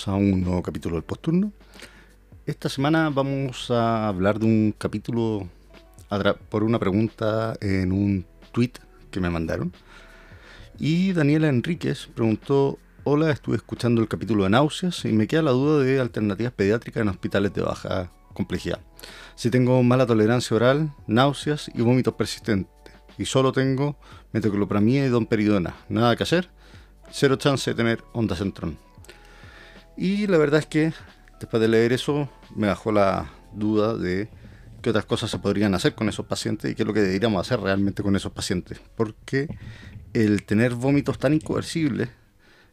Bienvenidos 0.00 0.08
a 0.08 0.14
un 0.14 0.40
nuevo 0.42 0.62
capítulo 0.62 0.94
del 0.94 1.04
Posturno. 1.04 1.52
Esta 2.46 2.70
semana 2.70 3.10
vamos 3.10 3.70
a 3.70 4.08
hablar 4.08 4.38
de 4.38 4.46
un 4.46 4.74
capítulo 4.76 5.46
por 6.48 6.64
una 6.64 6.78
pregunta 6.78 7.54
en 7.60 7.92
un 7.92 8.24
tweet 8.52 8.72
que 9.10 9.20
me 9.20 9.28
mandaron. 9.28 9.72
Y 10.78 11.12
Daniela 11.12 11.48
Enríquez 11.48 12.06
preguntó, 12.14 12.78
hola, 13.04 13.30
estuve 13.30 13.56
escuchando 13.56 14.00
el 14.00 14.08
capítulo 14.08 14.44
de 14.44 14.50
náuseas 14.50 15.04
y 15.04 15.12
me 15.12 15.26
queda 15.26 15.42
la 15.42 15.50
duda 15.50 15.84
de 15.84 16.00
alternativas 16.00 16.52
pediátricas 16.52 17.02
en 17.02 17.08
hospitales 17.08 17.52
de 17.52 17.62
baja 17.62 18.10
complejidad. 18.32 18.80
Si 19.34 19.50
tengo 19.50 19.82
mala 19.82 20.06
tolerancia 20.06 20.56
oral, 20.56 20.94
náuseas 21.08 21.70
y 21.74 21.82
vómitos 21.82 22.14
persistentes 22.14 22.94
y 23.18 23.26
solo 23.26 23.52
tengo 23.52 23.98
metoclopramida 24.32 25.04
y 25.04 25.10
domperidona, 25.10 25.74
nada 25.90 26.16
que 26.16 26.22
hacer, 26.22 26.48
cero 27.10 27.36
chance 27.36 27.70
de 27.70 27.74
tener 27.74 28.02
onda 28.14 28.34
centrón. 28.34 28.89
Y 29.96 30.26
la 30.26 30.38
verdad 30.38 30.60
es 30.60 30.66
que 30.66 30.92
después 31.38 31.60
de 31.60 31.68
leer 31.68 31.92
eso 31.92 32.28
me 32.54 32.66
bajó 32.66 32.92
la 32.92 33.30
duda 33.52 33.96
de 33.96 34.28
qué 34.82 34.90
otras 34.90 35.04
cosas 35.04 35.30
se 35.30 35.38
podrían 35.38 35.74
hacer 35.74 35.94
con 35.94 36.08
esos 36.08 36.26
pacientes 36.26 36.70
y 36.70 36.74
qué 36.74 36.82
es 36.82 36.86
lo 36.86 36.94
que 36.94 37.00
deberíamos 37.00 37.46
hacer 37.46 37.60
realmente 37.60 38.02
con 38.02 38.16
esos 38.16 38.32
pacientes. 38.32 38.80
Porque 38.96 39.48
el 40.12 40.44
tener 40.44 40.74
vómitos 40.74 41.18
tan 41.18 41.34
incoercibles 41.34 42.08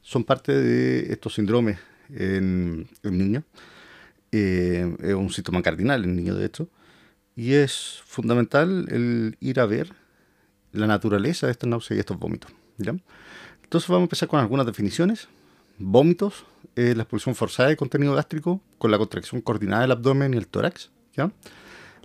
son 0.01 0.23
parte 0.23 0.53
de 0.53 1.11
estos 1.11 1.35
síndromes 1.35 1.79
en 2.09 2.87
el 3.03 3.17
niño. 3.17 3.43
Eh, 4.31 4.95
es 5.01 5.13
un 5.13 5.29
síntoma 5.29 5.61
cardinal 5.61 6.03
en 6.03 6.11
el 6.11 6.15
niño, 6.15 6.35
de 6.35 6.45
hecho. 6.45 6.69
Y 7.35 7.53
es 7.53 8.01
fundamental 8.05 8.87
el 8.89 9.37
ir 9.39 9.59
a 9.59 9.65
ver 9.65 9.93
la 10.71 10.87
naturaleza 10.87 11.47
de 11.47 11.51
estas 11.51 11.69
náuseas 11.69 11.97
y 11.97 11.99
estos 11.99 12.17
vómitos. 12.17 12.51
Entonces 12.79 13.89
vamos 13.89 14.01
a 14.01 14.05
empezar 14.05 14.29
con 14.29 14.39
algunas 14.39 14.65
definiciones. 14.65 15.27
Vómitos 15.79 16.45
es 16.75 16.95
la 16.95 17.03
expulsión 17.03 17.35
forzada 17.35 17.69
de 17.69 17.77
contenido 17.77 18.13
gástrico 18.15 18.61
con 18.77 18.91
la 18.91 18.97
contracción 18.97 19.41
coordinada 19.41 19.83
del 19.83 19.91
abdomen 19.91 20.33
y 20.33 20.37
el 20.37 20.47
tórax. 20.47 20.91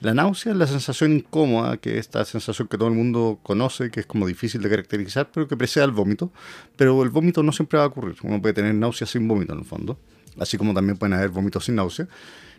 La 0.01 0.15
náusea 0.15 0.51
es 0.51 0.59
la 0.59 0.67
sensación 0.67 1.13
incómoda, 1.13 1.77
que 1.77 1.93
es 1.93 1.99
esta 1.99 2.25
sensación 2.25 2.67
que 2.67 2.77
todo 2.77 2.89
el 2.89 2.95
mundo 2.95 3.39
conoce, 3.45 3.91
que 3.91 4.01
es 4.01 4.07
como 4.07 4.27
difícil 4.27 4.61
de 4.61 4.69
caracterizar, 4.69 5.31
pero 5.33 5.47
que 5.47 5.57
precede 5.57 5.85
al 5.85 5.93
vómito. 5.93 6.33
Pero 6.77 7.03
el 7.05 7.11
vómito 7.11 7.43
no 7.45 7.53
siempre 7.53 7.79
va 7.79 7.85
a 7.85 7.89
ocurrir. 7.89 8.17
Uno 8.25 8.43
puede 8.43 8.53
tener 8.53 8.75
náusea 8.75 9.07
sin 9.07 9.29
vómito 9.29 9.53
en 9.53 9.61
el 9.61 9.65
fondo, 9.65 9.99
así 10.41 10.59
como 10.59 10.75
también 10.75 10.99
pueden 10.99 11.13
haber 11.15 11.29
vómitos 11.29 11.67
sin 11.67 11.77
náusea. 11.77 12.09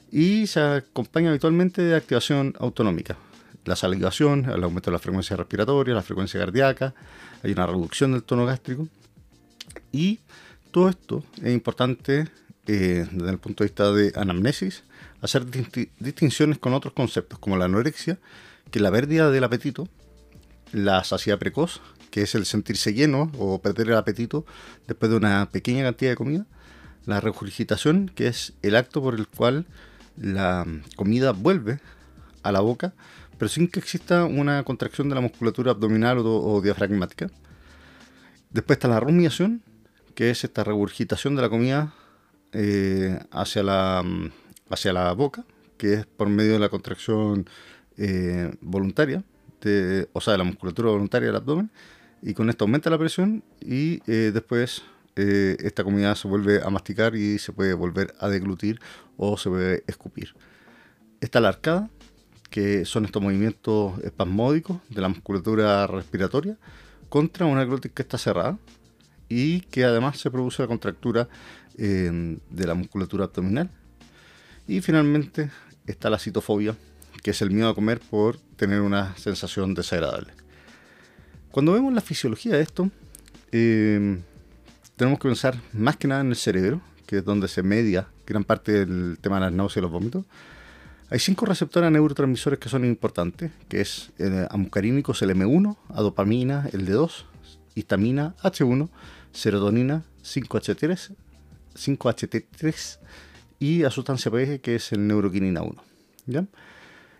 Y 0.09 0.47
se 0.47 0.61
acompaña 0.61 1.31
habitualmente 1.31 1.81
de 1.81 1.95
activación 1.95 2.53
autonómica. 2.59 3.17
La 3.65 3.75
salivación, 3.75 4.45
el 4.45 4.63
aumento 4.63 4.89
de 4.89 4.93
la 4.93 4.99
frecuencia 4.99 5.35
respiratoria, 5.35 5.93
la 5.93 6.01
frecuencia 6.01 6.39
cardíaca, 6.39 6.93
hay 7.43 7.51
una 7.51 7.67
reducción 7.67 8.13
del 8.13 8.23
tono 8.23 8.45
gástrico. 8.45 8.87
Y 9.91 10.19
todo 10.73 10.89
esto 10.89 11.23
es 11.41 11.53
importante 11.53 12.27
eh, 12.65 13.07
desde 13.11 13.29
el 13.29 13.37
punto 13.37 13.63
de 13.63 13.67
vista 13.67 13.91
de 13.91 14.11
anamnesis, 14.15 14.83
hacer 15.21 15.45
distinciones 15.99 16.57
con 16.57 16.73
otros 16.73 16.93
conceptos, 16.93 17.37
como 17.37 17.57
la 17.57 17.65
anorexia, 17.65 18.17
que 18.71 18.79
es 18.79 18.83
la 18.83 18.91
pérdida 18.91 19.29
del 19.29 19.43
apetito, 19.43 19.87
la 20.71 21.03
saciedad 21.03 21.37
precoz, 21.37 21.79
que 22.09 22.23
es 22.23 22.33
el 22.33 22.45
sentirse 22.45 22.93
lleno 22.93 23.31
o 23.37 23.61
perder 23.61 23.89
el 23.89 23.97
apetito 23.97 24.45
después 24.87 25.11
de 25.11 25.17
una 25.17 25.47
pequeña 25.51 25.83
cantidad 25.83 26.11
de 26.11 26.17
comida, 26.17 26.45
la 27.05 27.21
regurgitación, 27.21 28.09
que 28.09 28.27
es 28.27 28.53
el 28.63 28.75
acto 28.75 28.99
por 29.01 29.13
el 29.13 29.27
cual 29.27 29.67
la 30.17 30.65
comida 30.95 31.33
vuelve 31.33 31.79
a 32.41 32.51
la 32.51 32.61
boca, 32.61 32.93
pero 33.37 33.47
sin 33.47 33.67
que 33.67 33.79
exista 33.79 34.25
una 34.25 34.63
contracción 34.63 35.07
de 35.09 35.15
la 35.15 35.21
musculatura 35.21 35.71
abdominal 35.71 36.17
o, 36.19 36.61
diafragmática. 36.61 37.29
Después 38.49 38.77
está 38.77 38.87
la 38.87 38.99
rumiación, 38.99 39.61
que 40.15 40.29
es 40.29 40.43
esta 40.43 40.63
regurgitación 40.63 41.35
de 41.35 41.41
la 41.41 41.49
comida 41.49 41.93
eh, 42.51 43.19
hacia 43.31 43.63
la 43.63 44.03
hacia 44.69 44.93
la 44.93 45.11
boca, 45.13 45.45
que 45.77 45.93
es 45.93 46.05
por 46.05 46.29
medio 46.29 46.53
de 46.53 46.59
la 46.59 46.69
contracción 46.69 47.47
eh, 47.97 48.55
voluntaria, 48.61 49.23
de, 49.61 50.07
o 50.13 50.21
sea, 50.21 50.33
de 50.33 50.39
la 50.39 50.43
musculatura 50.43 50.89
voluntaria 50.89 51.27
del 51.27 51.35
abdomen, 51.35 51.69
y 52.21 52.33
con 52.33 52.49
esto 52.49 52.65
aumenta 52.65 52.89
la 52.89 52.97
presión 52.97 53.43
y 53.61 54.01
eh, 54.07 54.31
después 54.33 54.83
esta 55.15 55.83
comida 55.83 56.15
se 56.15 56.27
vuelve 56.27 56.63
a 56.63 56.71
masticar 56.71 57.15
y 57.15 57.37
se 57.37 57.53
puede 57.53 57.75
volver 57.75 58.15
a 58.19 58.29
deglutir 58.29 58.79
o 59.15 59.37
se 59.37 59.47
puede 59.47 59.83
escupir. 59.85 60.33
Está 61.21 61.39
la 61.39 61.49
arcada, 61.49 61.87
que 62.49 62.83
son 62.85 63.05
estos 63.05 63.21
movimientos 63.21 63.99
espasmódicos 64.03 64.77
de 64.89 65.01
la 65.01 65.09
musculatura 65.09 65.85
respiratoria 65.85 66.57
contra 67.09 67.45
una 67.45 67.63
glotis 67.63 67.91
que 67.91 68.01
está 68.01 68.17
cerrada 68.17 68.57
y 69.29 69.61
que 69.61 69.83
además 69.83 70.19
se 70.19 70.31
produce 70.31 70.61
la 70.61 70.67
contractura 70.67 71.27
de 71.75 72.67
la 72.67 72.75
musculatura 72.75 73.25
abdominal 73.25 73.69
y 74.67 74.81
finalmente 74.81 75.49
está 75.87 76.09
la 76.09 76.19
citofobia, 76.19 76.75
que 77.21 77.31
es 77.31 77.41
el 77.41 77.51
miedo 77.51 77.69
a 77.69 77.75
comer 77.75 77.99
por 77.99 78.37
tener 78.55 78.81
una 78.81 79.15
sensación 79.17 79.73
desagradable. 79.73 80.33
Cuando 81.51 81.73
vemos 81.73 81.93
la 81.93 82.01
fisiología 82.01 82.55
de 82.55 82.61
esto, 82.61 82.89
em, 83.51 84.21
tenemos 84.95 85.19
que 85.19 85.27
pensar 85.27 85.59
más 85.73 85.97
que 85.97 86.07
nada 86.07 86.21
en 86.21 86.29
el 86.29 86.35
cerebro, 86.35 86.81
que 87.05 87.17
es 87.17 87.25
donde 87.25 87.47
se 87.47 87.63
media 87.63 88.07
gran 88.25 88.43
parte 88.43 88.85
del 88.85 89.17
tema 89.19 89.35
de 89.35 89.41
las 89.41 89.51
náuseas 89.53 89.77
y 89.77 89.81
los 89.81 89.91
vómitos. 89.91 90.25
Hay 91.09 91.19
cinco 91.19 91.45
receptores 91.45 91.91
neurotransmisores 91.91 92.57
que 92.57 92.69
son 92.69 92.85
importantes, 92.85 93.51
que 93.67 93.81
es 93.81 94.11
el 94.17 94.47
amucarínicos, 94.49 95.21
el 95.21 95.31
M1, 95.31 95.77
a 95.89 96.01
dopamina, 96.01 96.69
el 96.71 96.87
D2, 96.87 97.25
histamina, 97.75 98.35
H1, 98.43 98.89
serotonina, 99.31 100.03
5-HT3, 100.23 101.15
5-HT3 101.75 102.99
y 103.59 103.83
a 103.83 103.89
sustancia 103.89 104.31
PG, 104.31 104.61
que 104.61 104.75
es 104.75 104.91
el 104.91 105.07
neuroquinina 105.07 105.61
1. 105.61 105.83
¿ya? 106.25 106.45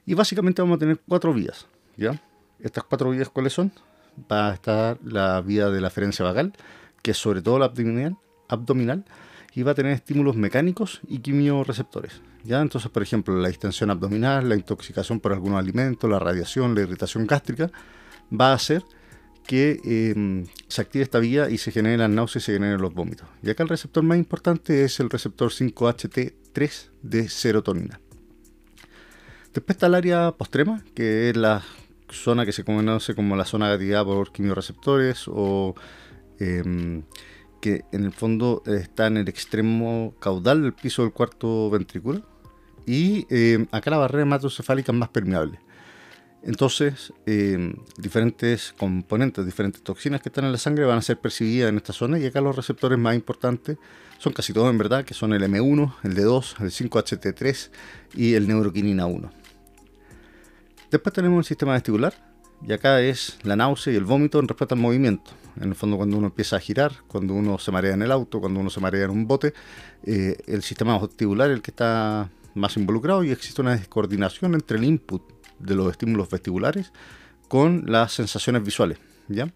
Y 0.05 0.13
básicamente 0.13 0.61
vamos 0.61 0.77
a 0.77 0.79
tener 0.79 0.99
cuatro 1.07 1.33
vías. 1.33 1.67
¿ya? 1.97 2.21
Estas 2.59 2.83
cuatro 2.83 3.09
vías, 3.11 3.29
¿cuáles 3.29 3.53
son? 3.53 3.71
Va 4.31 4.51
a 4.51 4.53
estar 4.53 4.99
la 5.03 5.41
vía 5.41 5.69
de 5.69 5.81
la 5.81 5.87
aferencia 5.87 6.23
vagal, 6.23 6.53
que 7.01 7.11
es 7.11 7.17
sobre 7.17 7.41
todo 7.41 7.59
la 7.59 7.65
abdominal, 7.65 8.17
abdominal 8.47 9.05
y 9.55 9.63
va 9.63 9.71
a 9.71 9.75
tener 9.75 9.91
estímulos 9.93 10.35
mecánicos 10.35 11.01
y 11.07 11.19
quimioreceptores. 11.19 12.21
¿ya? 12.43 12.61
Entonces, 12.61 12.89
por 12.91 13.03
ejemplo, 13.03 13.35
la 13.37 13.47
distensión 13.47 13.89
abdominal, 13.91 14.49
la 14.49 14.55
intoxicación 14.55 15.19
por 15.19 15.33
algunos 15.33 15.59
alimentos, 15.59 16.09
la 16.09 16.19
radiación, 16.19 16.75
la 16.75 16.81
irritación 16.81 17.27
gástrica, 17.27 17.71
va 18.31 18.51
a 18.51 18.55
hacer 18.55 18.83
que 19.45 19.79
em, 19.83 20.45
se 20.67 20.81
active 20.81 21.03
esta 21.03 21.19
vía 21.19 21.49
y 21.49 21.57
se 21.57 21.71
generen 21.71 21.99
las 21.99 22.09
náuseas 22.09 22.43
y 22.43 22.45
se 22.45 22.53
generen 22.53 22.81
los 22.81 22.93
vómitos. 22.93 23.27
Y 23.41 23.49
acá 23.49 23.63
el 23.63 23.69
receptor 23.69 24.03
más 24.03 24.17
importante 24.17 24.83
es 24.83 24.99
el 24.99 25.09
receptor 25.09 25.51
5HT3 25.51 26.89
de 27.01 27.29
serotonina. 27.29 27.99
Después 29.53 29.75
está 29.75 29.87
el 29.87 29.95
área 29.95 30.31
postrema, 30.31 30.83
que 30.95 31.29
es 31.29 31.37
la 31.37 31.63
zona 32.09 32.45
que 32.45 32.51
se 32.51 32.63
conoce 32.63 33.15
como 33.15 33.35
la 33.35 33.45
zona 33.45 33.69
gatilada 33.69 34.05
por 34.05 34.31
quimioreceptores 34.31 35.25
o 35.27 35.75
em, 36.39 37.03
que 37.61 37.83
en 37.91 38.05
el 38.05 38.11
fondo 38.11 38.63
está 38.65 39.07
en 39.07 39.17
el 39.17 39.29
extremo 39.29 40.15
caudal 40.19 40.63
del 40.63 40.73
piso 40.73 41.03
del 41.03 41.11
cuarto 41.11 41.69
ventrículo. 41.69 42.23
Y 42.85 43.25
em, 43.29 43.67
acá 43.71 43.91
la 43.91 43.97
barrera 43.97 44.23
hematocefálica 44.23 44.91
es 44.91 44.97
más 44.97 45.09
permeable. 45.09 45.59
Entonces, 46.45 47.13
eh, 47.25 47.73
diferentes 47.97 48.73
componentes, 48.77 49.45
diferentes 49.45 49.81
toxinas 49.81 50.21
que 50.21 50.27
están 50.27 50.43
en 50.43 50.51
la 50.51 50.57
sangre 50.57 50.83
van 50.83 50.97
a 50.97 51.01
ser 51.01 51.17
percibidas 51.17 51.69
en 51.69 51.77
esta 51.77 51.93
zona 51.93 52.19
y 52.19 52.25
acá 52.25 52.41
los 52.41 52.55
receptores 52.55 52.99
más 52.99 53.15
importantes 53.15 53.77
son 54.17 54.33
casi 54.33 54.51
todos 54.51 54.69
en 54.69 54.77
verdad, 54.77 55.05
que 55.05 55.13
son 55.13 55.31
el 55.31 55.41
M1, 55.43 55.95
el 56.03 56.15
D2, 56.15 56.61
el 56.61 56.69
5HT3 56.69 57.69
y 58.15 58.33
el 58.33 58.47
neuroquinina 58.47 59.05
1. 59.05 59.31
Después 60.91 61.13
tenemos 61.13 61.39
el 61.39 61.45
sistema 61.45 61.73
vestibular 61.73 62.13
y 62.67 62.73
acá 62.73 62.99
es 62.99 63.39
la 63.43 63.55
náusea 63.55 63.93
y 63.93 63.95
el 63.95 64.03
vómito 64.03 64.39
en 64.39 64.47
respuesta 64.49 64.75
al 64.75 64.81
movimiento. 64.81 65.31
En 65.55 65.69
el 65.69 65.75
fondo 65.75 65.95
cuando 65.95 66.17
uno 66.17 66.27
empieza 66.27 66.57
a 66.57 66.59
girar, 66.59 66.91
cuando 67.07 67.33
uno 67.33 67.57
se 67.57 67.71
marea 67.71 67.93
en 67.93 68.01
el 68.01 68.11
auto, 68.11 68.41
cuando 68.41 68.59
uno 68.59 68.69
se 68.69 68.81
marea 68.81 69.05
en 69.05 69.11
un 69.11 69.27
bote, 69.27 69.53
eh, 70.03 70.35
el 70.47 70.61
sistema 70.61 70.97
vestibular 70.99 71.49
es 71.51 71.55
el 71.55 71.61
que 71.61 71.71
está 71.71 72.29
más 72.53 72.75
involucrado 72.75 73.23
y 73.23 73.31
existe 73.31 73.61
una 73.61 73.77
descoordinación 73.77 74.55
entre 74.55 74.77
el 74.77 74.83
input 74.83 75.23
de 75.63 75.75
los 75.75 75.91
estímulos 75.91 76.29
vestibulares 76.29 76.91
con 77.47 77.83
las 77.87 78.13
sensaciones 78.13 78.63
visuales. 78.63 78.97
¿ya? 79.27 79.51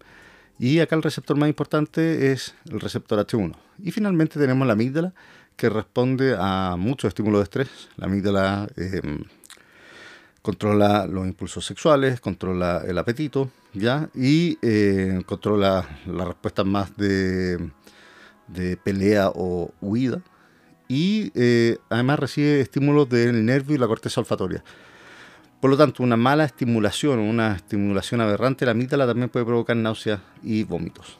Y 0.58 0.80
acá 0.80 0.96
el 0.96 1.02
receptor 1.02 1.36
más 1.36 1.48
importante 1.48 2.32
es 2.32 2.54
el 2.70 2.80
receptor 2.80 3.24
H1. 3.24 3.54
Y 3.82 3.92
finalmente 3.92 4.40
tenemos 4.40 4.66
la 4.66 4.72
amígdala, 4.72 5.14
que 5.56 5.68
responde 5.68 6.36
a 6.38 6.76
muchos 6.78 7.08
estímulos 7.08 7.40
de 7.40 7.42
estrés. 7.44 7.68
La 7.96 8.06
amígdala 8.06 8.68
eh, 8.76 9.00
controla 10.42 11.06
los 11.06 11.26
impulsos 11.26 11.66
sexuales, 11.66 12.20
controla 12.20 12.82
el 12.86 12.96
apetito, 12.96 13.50
¿ya? 13.74 14.08
Y 14.14 14.58
eh, 14.62 15.20
controla 15.26 15.86
las 16.06 16.28
respuestas 16.28 16.64
más 16.64 16.96
de, 16.96 17.70
de 18.46 18.76
pelea 18.76 19.30
o 19.34 19.72
huida. 19.80 20.22
y 20.88 21.30
eh, 21.34 21.78
además 21.90 22.18
recibe 22.18 22.60
estímulos 22.60 23.08
del 23.08 23.44
nervio 23.44 23.76
y 23.76 23.78
la 23.78 23.86
corteza 23.86 24.20
olfatoria. 24.20 24.64
Por 25.60 25.70
lo 25.70 25.76
tanto, 25.76 26.04
una 26.04 26.16
mala 26.16 26.44
estimulación 26.44 27.18
o 27.18 27.24
una 27.24 27.56
estimulación 27.56 28.20
aberrante 28.20 28.60
de 28.60 28.66
la 28.66 28.72
amígdala 28.72 29.06
también 29.06 29.28
puede 29.28 29.44
provocar 29.44 29.76
náuseas 29.76 30.20
y 30.42 30.62
vómitos. 30.62 31.18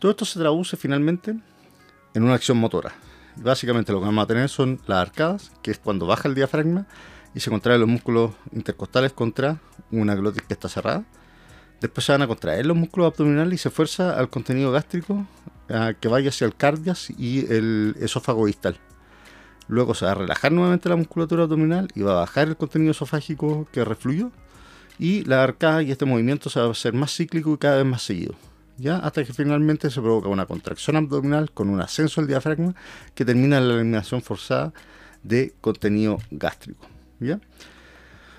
Todo 0.00 0.12
esto 0.12 0.24
se 0.24 0.38
traduce 0.38 0.76
finalmente 0.76 1.36
en 2.14 2.22
una 2.22 2.34
acción 2.34 2.56
motora. 2.56 2.92
Básicamente 3.36 3.92
lo 3.92 4.00
que 4.00 4.06
vamos 4.06 4.24
a 4.24 4.26
tener 4.26 4.48
son 4.48 4.80
las 4.86 4.98
arcadas, 4.98 5.52
que 5.62 5.70
es 5.70 5.78
cuando 5.78 6.06
baja 6.06 6.28
el 6.28 6.34
diafragma 6.34 6.86
y 7.34 7.40
se 7.40 7.50
contraen 7.50 7.80
los 7.80 7.88
músculos 7.88 8.32
intercostales 8.52 9.12
contra 9.12 9.58
una 9.90 10.14
glotis 10.14 10.42
que 10.42 10.54
está 10.54 10.68
cerrada. 10.68 11.04
Después 11.80 12.06
se 12.06 12.12
van 12.12 12.22
a 12.22 12.26
contraer 12.26 12.64
los 12.64 12.76
músculos 12.76 13.12
abdominales 13.12 13.54
y 13.54 13.62
se 13.62 13.70
fuerza 13.70 14.18
al 14.18 14.30
contenido 14.30 14.72
gástrico 14.72 15.26
a 15.68 15.94
que 15.94 16.08
vaya 16.08 16.30
hacia 16.30 16.46
el 16.46 16.54
cardias 16.54 17.10
y 17.10 17.40
el 17.52 17.94
esófago 18.00 18.46
distal. 18.46 18.78
Luego 19.68 19.94
se 19.94 20.04
va 20.04 20.12
a 20.12 20.14
relajar 20.14 20.52
nuevamente 20.52 20.88
la 20.88 20.96
musculatura 20.96 21.44
abdominal 21.44 21.88
y 21.94 22.02
va 22.02 22.12
a 22.12 22.20
bajar 22.20 22.48
el 22.48 22.56
contenido 22.56 22.90
esofágico 22.90 23.66
que 23.72 23.84
refluyó. 23.84 24.30
Y 24.98 25.24
la 25.24 25.42
arcada 25.42 25.82
y 25.82 25.90
este 25.90 26.04
movimiento 26.04 26.50
se 26.50 26.60
va 26.60 26.66
a 26.66 26.70
hacer 26.70 26.92
más 26.92 27.14
cíclico 27.14 27.54
y 27.54 27.58
cada 27.58 27.76
vez 27.76 27.86
más 27.86 28.02
seguido. 28.02 28.34
¿ya? 28.76 28.96
Hasta 28.96 29.24
que 29.24 29.32
finalmente 29.32 29.90
se 29.90 30.00
provoca 30.00 30.28
una 30.28 30.46
contracción 30.46 30.96
abdominal 30.96 31.50
con 31.52 31.70
un 31.70 31.80
ascenso 31.80 32.20
del 32.20 32.28
diafragma 32.28 32.74
que 33.14 33.24
termina 33.24 33.58
en 33.58 33.68
la 33.68 33.74
eliminación 33.74 34.22
forzada 34.22 34.72
de 35.22 35.54
contenido 35.60 36.18
gástrico. 36.30 36.86
¿ya? 37.20 37.40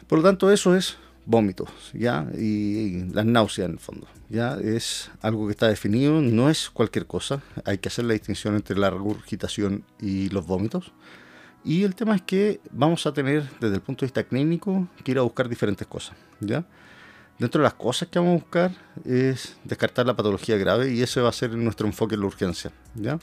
Por 0.07 0.19
lo 0.19 0.23
tanto, 0.23 0.51
eso 0.51 0.75
es 0.75 0.97
vómitos, 1.25 1.69
¿ya? 1.93 2.27
Y, 2.37 3.05
las 3.13 3.25
náuseas 3.25 3.67
en 3.67 3.73
el 3.73 3.79
fondo, 3.79 4.07
¿ya? 4.29 4.57
Es 4.59 5.11
algo 5.21 5.47
que 5.47 5.51
está 5.51 5.67
definido, 5.67 6.21
no 6.21 6.49
es 6.49 6.69
cualquier 6.69 7.05
cosa, 7.05 7.41
hay 7.65 7.77
que 7.77 7.89
hacer 7.89 8.05
la 8.05 8.13
distinción 8.13 8.55
entre 8.55 8.77
la 8.77 8.89
regurgitación 8.89 9.83
y 9.99 10.29
los 10.29 10.45
vómitos. 10.45 10.93
Y 11.65 11.83
el 11.83 11.95
tema 11.95 12.15
es 12.15 12.21
que 12.21 12.59
vamos 12.71 13.05
a 13.05 13.13
tener, 13.13 13.49
desde 13.59 13.75
el 13.75 13.81
punto 13.81 14.01
de 14.01 14.07
vista 14.07 14.23
clínico, 14.23 14.87
que 15.03 15.11
ir 15.11 15.19
a 15.19 15.21
buscar 15.21 15.47
diferentes 15.47 15.87
cosas, 15.87 16.15
¿ya? 16.41 16.65
Dentro 17.39 17.59
de 17.59 17.63
las 17.63 17.73
cosas 17.73 18.09
que 18.09 18.19
vamos 18.19 18.33
a 18.33 18.43
buscar 18.43 18.71
es 19.05 19.57
descartar 19.63 20.05
la 20.05 20.15
patología 20.15 20.57
grave 20.57 20.93
y 20.93 21.01
ese 21.01 21.19
va 21.21 21.29
a 21.29 21.33
ser 21.33 21.55
nuestro 21.55 21.87
enfoque 21.87 22.15
en 22.15 22.21
la 22.21 22.27
urgencia, 22.27 22.71
¿ya? 22.95 23.17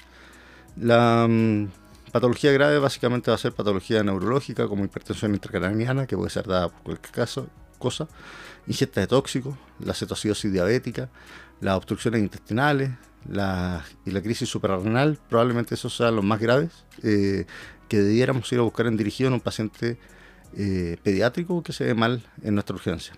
La 0.76 1.26
mm, 1.29 1.69
patología 2.12 2.50
grave 2.52 2.79
básicamente 2.79 3.31
va 3.31 3.35
a 3.35 3.38
ser 3.38 3.52
patología 3.52 4.02
neurológica 4.02 4.67
como 4.67 4.85
hipertensión 4.85 5.35
intracraniana, 5.35 6.06
que 6.06 6.17
puede 6.17 6.31
ser 6.31 6.47
dada 6.47 6.69
por 6.69 6.82
cualquier 6.82 7.12
caso, 7.12 7.49
cosa, 7.81 8.06
ingesta 8.69 9.00
de 9.00 9.09
tóxicos, 9.09 9.56
la 9.81 9.94
cetoacidosis 9.94 10.53
diabética, 10.53 11.09
las 11.61 11.77
obstrucciones 11.77 12.21
intestinales 12.21 12.91
la, 13.29 13.85
y 14.06 14.12
la 14.12 14.23
crisis 14.23 14.49
suprarrenal, 14.49 15.19
probablemente 15.29 15.75
esos 15.75 15.97
sean 15.97 16.17
los 16.17 16.25
más 16.25 16.41
graves 16.41 16.85
eh, 17.03 17.47
que 17.88 17.99
debiéramos 17.99 18.50
ir 18.53 18.61
a 18.61 18.62
buscar 18.62 18.87
en 18.87 18.97
dirigido 18.97 19.29
en 19.29 19.35
un 19.35 19.41
paciente 19.41 19.99
eh, 20.56 20.97
pediátrico 21.03 21.62
que 21.62 21.73
se 21.73 21.85
ve 21.85 21.94
mal 21.94 22.23
en 22.43 22.55
nuestra 22.55 22.77
urgencia. 22.77 23.15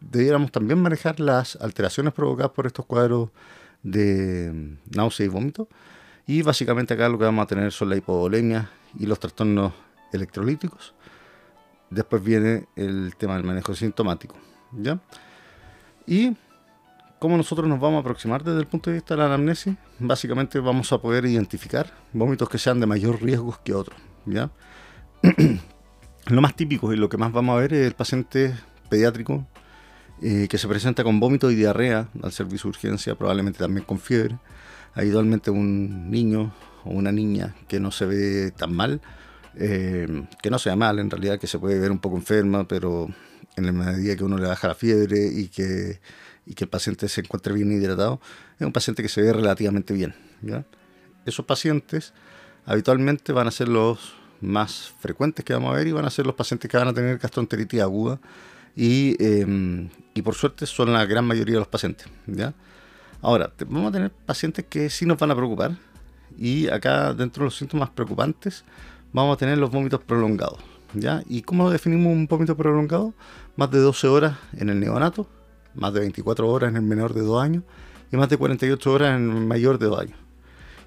Debiéramos 0.00 0.52
también 0.52 0.80
manejar 0.80 1.20
las 1.20 1.56
alteraciones 1.56 2.12
provocadas 2.12 2.52
por 2.52 2.66
estos 2.66 2.84
cuadros 2.84 3.30
de 3.82 4.76
náusea 4.94 5.26
y 5.26 5.28
vómito. 5.28 5.68
Y 6.26 6.42
básicamente 6.42 6.94
acá 6.94 7.08
lo 7.08 7.18
que 7.18 7.24
vamos 7.24 7.44
a 7.44 7.46
tener 7.46 7.72
son 7.72 7.88
la 7.88 7.96
hipovolemia 7.96 8.70
y 8.98 9.06
los 9.06 9.18
trastornos 9.18 9.72
electrolíticos. 10.12 10.94
Después 11.92 12.22
viene 12.22 12.66
el 12.74 13.14
tema 13.16 13.34
del 13.34 13.44
manejo 13.44 13.74
sintomático. 13.74 14.34
¿ya? 14.72 14.98
Y 16.06 16.34
cómo 17.18 17.36
nosotros 17.36 17.68
nos 17.68 17.78
vamos 17.78 17.98
a 17.98 18.00
aproximar 18.00 18.42
desde 18.42 18.60
el 18.60 18.66
punto 18.66 18.90
de 18.90 18.94
vista 18.94 19.14
de 19.14 19.18
la 19.18 19.26
anamnesis, 19.26 19.76
básicamente 19.98 20.58
vamos 20.58 20.92
a 20.92 20.98
poder 20.98 21.26
identificar 21.26 21.92
vómitos 22.12 22.48
que 22.48 22.58
sean 22.58 22.80
de 22.80 22.86
mayor 22.86 23.22
riesgo 23.22 23.58
que 23.62 23.74
otros. 23.74 23.98
¿ya? 24.24 24.50
lo 26.26 26.40
más 26.40 26.56
típico 26.56 26.92
y 26.92 26.96
lo 26.96 27.08
que 27.08 27.18
más 27.18 27.30
vamos 27.30 27.56
a 27.56 27.60
ver 27.60 27.74
es 27.74 27.86
el 27.86 27.94
paciente 27.94 28.54
pediátrico 28.88 29.46
eh, 30.22 30.46
que 30.48 30.56
se 30.56 30.66
presenta 30.68 31.04
con 31.04 31.20
vómito 31.20 31.50
y 31.50 31.54
diarrea 31.54 32.08
al 32.22 32.32
servicio 32.32 32.64
de 32.64 32.70
urgencia, 32.70 33.14
probablemente 33.14 33.58
también 33.58 33.84
con 33.84 33.98
fiebre. 33.98 34.38
Habitualmente 34.94 35.50
un 35.50 36.10
niño 36.10 36.52
o 36.84 36.90
una 36.90 37.12
niña 37.12 37.54
que 37.68 37.80
no 37.80 37.90
se 37.90 38.06
ve 38.06 38.50
tan 38.50 38.74
mal 38.74 39.00
eh, 39.56 40.26
que 40.42 40.50
no 40.50 40.58
sea 40.58 40.76
mal 40.76 40.98
en 40.98 41.10
realidad, 41.10 41.38
que 41.38 41.46
se 41.46 41.58
puede 41.58 41.78
ver 41.78 41.90
un 41.90 41.98
poco 41.98 42.16
enferma, 42.16 42.66
pero 42.66 43.08
en 43.56 43.66
la 43.66 43.72
medida 43.72 44.16
que 44.16 44.24
uno 44.24 44.38
le 44.38 44.46
baja 44.46 44.68
la 44.68 44.74
fiebre 44.74 45.26
y 45.26 45.48
que, 45.48 46.00
y 46.46 46.54
que 46.54 46.64
el 46.64 46.70
paciente 46.70 47.08
se 47.08 47.20
encuentre 47.20 47.52
bien 47.52 47.70
hidratado, 47.72 48.20
es 48.58 48.66
un 48.66 48.72
paciente 48.72 49.02
que 49.02 49.08
se 49.08 49.22
ve 49.22 49.32
relativamente 49.32 49.92
bien. 49.92 50.14
¿ya? 50.40 50.64
Esos 51.26 51.44
pacientes 51.44 52.12
habitualmente 52.64 53.32
van 53.32 53.46
a 53.46 53.50
ser 53.50 53.68
los 53.68 54.14
más 54.40 54.92
frecuentes 54.98 55.44
que 55.44 55.52
vamos 55.52 55.72
a 55.72 55.76
ver 55.76 55.86
y 55.86 55.92
van 55.92 56.04
a 56.04 56.10
ser 56.10 56.26
los 56.26 56.34
pacientes 56.34 56.70
que 56.70 56.76
van 56.76 56.88
a 56.88 56.94
tener 56.94 57.18
gastroenteritis 57.18 57.80
aguda 57.80 58.18
y, 58.74 59.16
eh, 59.20 59.88
y 60.14 60.22
por 60.22 60.34
suerte 60.34 60.66
son 60.66 60.92
la 60.92 61.04
gran 61.04 61.24
mayoría 61.24 61.54
de 61.54 61.60
los 61.60 61.68
pacientes. 61.68 62.06
¿ya? 62.26 62.54
Ahora, 63.20 63.52
vamos 63.68 63.90
a 63.90 63.92
tener 63.92 64.10
pacientes 64.10 64.64
que 64.68 64.90
sí 64.90 65.06
nos 65.06 65.18
van 65.18 65.30
a 65.30 65.36
preocupar 65.36 65.76
y 66.36 66.68
acá 66.68 67.12
dentro 67.12 67.42
de 67.42 67.46
los 67.46 67.56
síntomas 67.56 67.90
preocupantes 67.90 68.64
vamos 69.12 69.34
a 69.34 69.38
tener 69.38 69.58
los 69.58 69.70
vómitos 69.70 70.00
prolongados. 70.00 70.58
¿ya? 70.94 71.22
¿Y 71.28 71.42
cómo 71.42 71.70
definimos 71.70 72.12
un 72.12 72.26
vómito 72.26 72.56
prolongado? 72.56 73.14
Más 73.56 73.70
de 73.70 73.78
12 73.78 74.08
horas 74.08 74.38
en 74.56 74.68
el 74.68 74.80
neonato, 74.80 75.26
más 75.74 75.92
de 75.92 76.00
24 76.00 76.48
horas 76.48 76.70
en 76.70 76.76
el 76.76 76.82
menor 76.82 77.14
de 77.14 77.22
2 77.22 77.42
años 77.42 77.64
y 78.10 78.16
más 78.16 78.28
de 78.28 78.36
48 78.36 78.92
horas 78.92 79.16
en 79.16 79.30
el 79.30 79.44
mayor 79.44 79.78
de 79.78 79.86
2 79.86 80.00
años. 80.00 80.18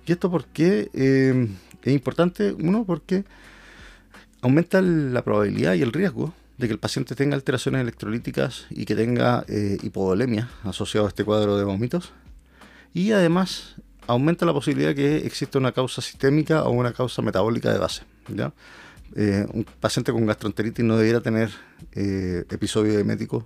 ¿Y 0.06 0.12
esto 0.12 0.30
por 0.30 0.46
qué 0.46 0.90
eh, 0.94 1.48
es 1.84 1.94
importante? 1.94 2.54
Uno, 2.54 2.86
porque 2.86 3.26
aumenta 4.42 4.82
la 4.82 5.24
probabilidad 5.24 5.74
y 5.74 5.82
el 5.82 5.92
riesgo 5.92 6.34
de 6.58 6.68
que 6.68 6.74
el 6.74 6.80
paciente 6.80 7.16
tenga 7.16 7.36
alteraciones 7.36 7.82
electrolíticas 7.82 8.68
y 8.70 8.86
que 8.86 8.96
tenga 8.96 9.44
eh, 9.48 9.78
hipovolemia 9.82 10.50
asociado 10.64 11.08
a 11.08 11.10
este 11.10 11.24
cuadro 11.26 11.58
de 11.58 11.64
vómitos. 11.64 12.14
Y 12.94 13.12
además 13.12 13.76
aumenta 14.08 14.46
la 14.46 14.54
posibilidad 14.54 14.90
de 14.90 14.96
que 14.96 15.18
exista 15.26 15.58
una 15.58 15.72
causa 15.72 16.02
sistémica 16.02 16.64
o 16.64 16.70
una 16.70 16.94
causa 16.94 17.22
metabólica 17.22 17.74
de 17.74 17.80
base. 17.80 18.04
¿Ya? 18.28 18.54
Eh, 19.16 19.46
un 19.54 19.64
paciente 19.64 20.12
con 20.12 20.26
gastroenteritis 20.26 20.84
no 20.84 20.98
debiera 20.98 21.22
tener 21.22 21.52
eh, 21.94 22.44
episodios 22.50 22.98
eméticos 22.98 23.46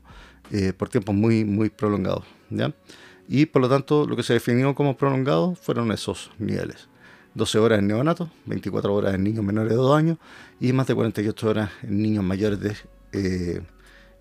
eh, 0.51 0.73
por 0.73 0.89
tiempos 0.89 1.13
muy, 1.13 1.45
muy 1.45 1.69
prolongados. 1.69 2.25
¿ya? 2.49 2.73
Y 3.27 3.45
por 3.45 3.61
lo 3.61 3.69
tanto, 3.69 4.07
lo 4.07 4.15
que 4.15 4.23
se 4.23 4.33
definió 4.33 4.73
como 4.73 4.97
prolongado 4.97 5.55
fueron 5.55 5.91
esos 5.91 6.31
niveles. 6.39 6.89
12 7.35 7.59
horas 7.59 7.79
en 7.79 7.87
neonatos, 7.87 8.29
24 8.45 8.93
horas 8.93 9.13
en 9.13 9.23
niños 9.23 9.45
menores 9.45 9.69
de 9.69 9.75
2 9.75 9.97
años 9.97 10.17
y 10.59 10.73
más 10.73 10.87
de 10.87 10.95
48 10.95 11.49
horas 11.49 11.69
en 11.83 12.01
niños 12.01 12.23
mayores 12.23 12.59
de, 12.59 12.75
eh, 13.11 13.61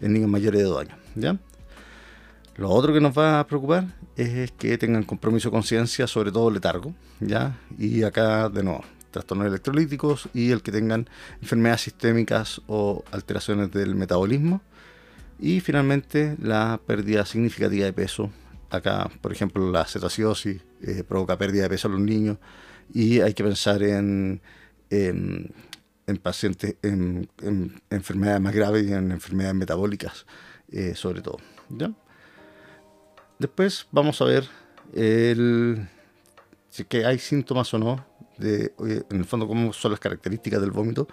en 0.00 0.12
niños 0.12 0.28
mayores 0.28 0.60
de 0.60 0.66
2 0.66 0.80
años. 0.82 0.98
¿ya? 1.14 1.38
Lo 2.56 2.70
otro 2.70 2.92
que 2.92 3.00
nos 3.00 3.16
va 3.16 3.40
a 3.40 3.46
preocupar 3.46 3.86
es 4.16 4.50
que 4.52 4.76
tengan 4.76 5.04
compromiso 5.04 5.48
de 5.48 5.52
conciencia, 5.52 6.06
sobre 6.06 6.32
todo 6.32 6.50
letargo, 6.50 6.92
¿ya? 7.20 7.56
Y 7.78 8.02
acá, 8.02 8.48
de 8.48 8.64
nuevo, 8.64 8.82
trastornos 9.10 9.46
electrolíticos 9.46 10.28
y 10.34 10.50
el 10.50 10.62
que 10.62 10.72
tengan 10.72 11.08
enfermedades 11.40 11.82
sistémicas 11.82 12.60
o 12.66 13.04
alteraciones 13.12 13.70
del 13.70 13.94
metabolismo. 13.94 14.62
Y 15.40 15.60
finalmente, 15.60 16.36
la 16.40 16.80
pérdida 16.84 17.24
significativa 17.24 17.84
de 17.84 17.92
peso. 17.92 18.30
Acá, 18.70 19.10
por 19.20 19.32
ejemplo, 19.32 19.70
la 19.70 19.84
cetoacidosis 19.84 20.60
eh, 20.82 21.04
provoca 21.04 21.38
pérdida 21.38 21.62
de 21.64 21.68
peso 21.70 21.88
en 21.88 21.92
los 21.92 22.02
niños 22.02 22.38
y 22.92 23.20
hay 23.20 23.34
que 23.34 23.44
pensar 23.44 23.82
en, 23.82 24.40
en, 24.90 25.52
pacientes, 26.22 26.76
en, 26.82 27.28
enfermedades 27.90 28.40
más 28.40 28.54
graves 28.54 28.86
y 28.86 28.92
en 28.92 29.12
enfermedades 29.12 29.56
metabólicas, 29.56 30.26
eh, 30.70 30.94
sobre 30.94 31.22
todo. 31.22 31.38
¿ya? 31.68 31.92
Después 33.38 33.86
vamos 33.92 34.20
a 34.20 34.24
ver 34.24 34.48
el, 34.94 35.88
si 36.70 36.84
que 36.84 37.04
hay 37.04 37.18
síntomas 37.18 37.72
o 37.74 37.78
no, 37.78 38.04
de, 38.38 38.72
en 38.78 39.18
el 39.18 39.24
fondo 39.24 39.46
cómo 39.46 39.72
son 39.72 39.92
las 39.92 40.00
características 40.00 40.60
del 40.60 40.70
vómito 40.70 41.08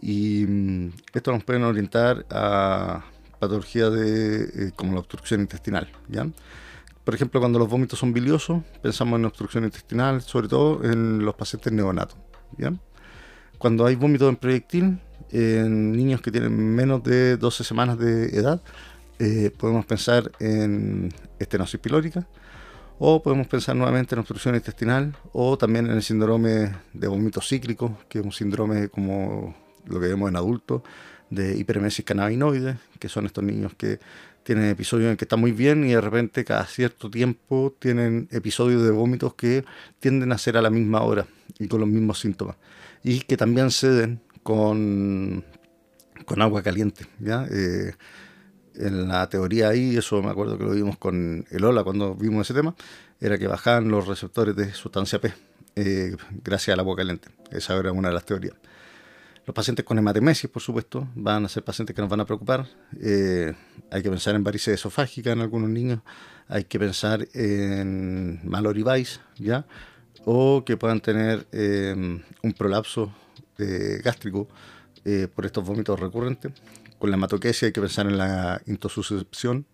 y 0.00 0.44
mm, 0.46 0.88
esto 1.12 1.32
nos 1.32 1.44
puede 1.44 1.62
orientar 1.62 2.26
a 2.30 3.04
patologías 3.38 3.92
de, 3.92 4.44
eh, 4.44 4.72
como 4.74 4.92
la 4.92 5.00
obstrucción 5.00 5.40
intestinal. 5.40 5.90
¿ya? 6.08 6.26
Por 7.04 7.14
ejemplo, 7.14 7.40
cuando 7.40 7.58
los 7.58 7.68
vómitos 7.68 7.98
son 7.98 8.12
biliosos, 8.12 8.62
pensamos 8.82 9.18
en 9.18 9.26
obstrucción 9.26 9.64
intestinal, 9.64 10.22
sobre 10.22 10.48
todo 10.48 10.82
en 10.84 11.24
los 11.24 11.34
pacientes 11.34 11.72
neonatos. 11.72 12.16
¿ya? 12.58 12.72
Cuando 13.58 13.86
hay 13.86 13.94
vómito 13.94 14.28
en 14.28 14.36
proyectil, 14.36 14.98
en 15.30 15.92
niños 15.92 16.20
que 16.20 16.30
tienen 16.30 16.54
menos 16.74 17.02
de 17.02 17.36
12 17.36 17.64
semanas 17.64 17.98
de 17.98 18.26
edad, 18.36 18.62
eh, 19.18 19.50
podemos 19.56 19.86
pensar 19.86 20.30
en 20.40 21.12
estenosis 21.38 21.78
pilórica 21.78 22.26
o 22.98 23.22
podemos 23.22 23.46
pensar 23.46 23.74
nuevamente 23.76 24.14
en 24.14 24.20
obstrucción 24.20 24.54
intestinal 24.54 25.16
o 25.32 25.58
también 25.58 25.86
en 25.86 25.92
el 25.92 26.02
síndrome 26.02 26.72
de 26.92 27.06
vómito 27.08 27.40
cíclico, 27.40 27.98
que 28.08 28.20
es 28.20 28.24
un 28.24 28.32
síndrome 28.32 28.88
como 28.88 29.54
lo 29.86 30.00
que 30.00 30.08
vemos 30.08 30.28
en 30.30 30.36
adultos 30.36 30.82
de 31.30 31.56
hiperemesis 31.56 32.04
cannabinoide, 32.04 32.76
que 32.98 33.08
son 33.08 33.26
estos 33.26 33.42
niños 33.42 33.74
que 33.74 33.98
tienen 34.44 34.68
episodios 34.68 35.10
en 35.10 35.16
que 35.16 35.24
está 35.24 35.36
muy 35.36 35.52
bien 35.52 35.84
y 35.84 35.94
de 35.94 36.00
repente 36.00 36.44
cada 36.44 36.66
cierto 36.66 37.10
tiempo 37.10 37.74
tienen 37.78 38.28
episodios 38.30 38.82
de 38.82 38.90
vómitos 38.90 39.34
que 39.34 39.64
tienden 40.00 40.32
a 40.32 40.38
ser 40.38 40.56
a 40.56 40.62
la 40.62 40.70
misma 40.70 41.02
hora 41.02 41.26
y 41.58 41.66
con 41.66 41.80
los 41.80 41.88
mismos 41.88 42.20
síntomas. 42.20 42.56
Y 43.02 43.20
que 43.20 43.36
también 43.36 43.70
ceden 43.70 44.20
con, 44.42 45.44
con 46.26 46.42
agua 46.42 46.62
caliente. 46.62 47.06
¿ya? 47.18 47.46
Eh, 47.50 47.94
en 48.76 49.08
la 49.08 49.28
teoría 49.28 49.68
ahí, 49.68 49.96
eso 49.96 50.22
me 50.22 50.30
acuerdo 50.30 50.58
que 50.58 50.64
lo 50.64 50.70
vimos 50.70 50.98
con 50.98 51.44
el 51.50 51.64
Ola 51.64 51.84
cuando 51.84 52.14
vimos 52.14 52.46
ese 52.46 52.54
tema, 52.54 52.74
era 53.20 53.38
que 53.38 53.46
bajaban 53.46 53.88
los 53.88 54.06
receptores 54.06 54.56
de 54.56 54.72
sustancia 54.72 55.20
P 55.20 55.32
eh, 55.76 56.16
gracias 56.42 56.74
al 56.74 56.80
agua 56.80 56.96
caliente. 56.96 57.28
Esa 57.50 57.76
era 57.76 57.92
una 57.92 58.08
de 58.08 58.14
las 58.14 58.24
teorías. 58.24 58.54
Los 59.46 59.54
pacientes 59.54 59.84
con 59.84 59.98
hematemesis, 59.98 60.48
por 60.48 60.62
supuesto, 60.62 61.08
van 61.14 61.44
a 61.44 61.48
ser 61.48 61.64
pacientes 61.64 61.94
que 61.94 62.00
nos 62.00 62.10
van 62.10 62.20
a 62.20 62.24
preocupar. 62.24 62.66
Eh, 63.00 63.52
hay 63.90 64.02
que 64.02 64.08
pensar 64.08 64.34
en 64.34 64.44
varices 64.44 64.74
esofágica 64.74 65.32
en 65.32 65.40
algunos 65.40 65.68
niños. 65.68 66.00
Hay 66.48 66.64
que 66.64 66.78
pensar 66.78 67.26
en 67.34 68.40
malorivice, 68.44 69.20
¿ya? 69.36 69.66
O 70.24 70.64
que 70.64 70.76
puedan 70.76 71.00
tener 71.00 71.46
eh, 71.52 71.94
un 72.42 72.52
prolapso 72.52 73.12
gástrico 74.02 74.48
por 75.34 75.46
estos 75.46 75.64
vómitos 75.64 76.00
recurrentes 76.00 76.50
con 77.04 77.10
la 77.10 77.18
hematoquesia 77.18 77.66
hay 77.66 77.72
que 77.72 77.82
pensar 77.82 78.06
en 78.06 78.16
la 78.16 78.62
intosuscepción. 78.64 79.66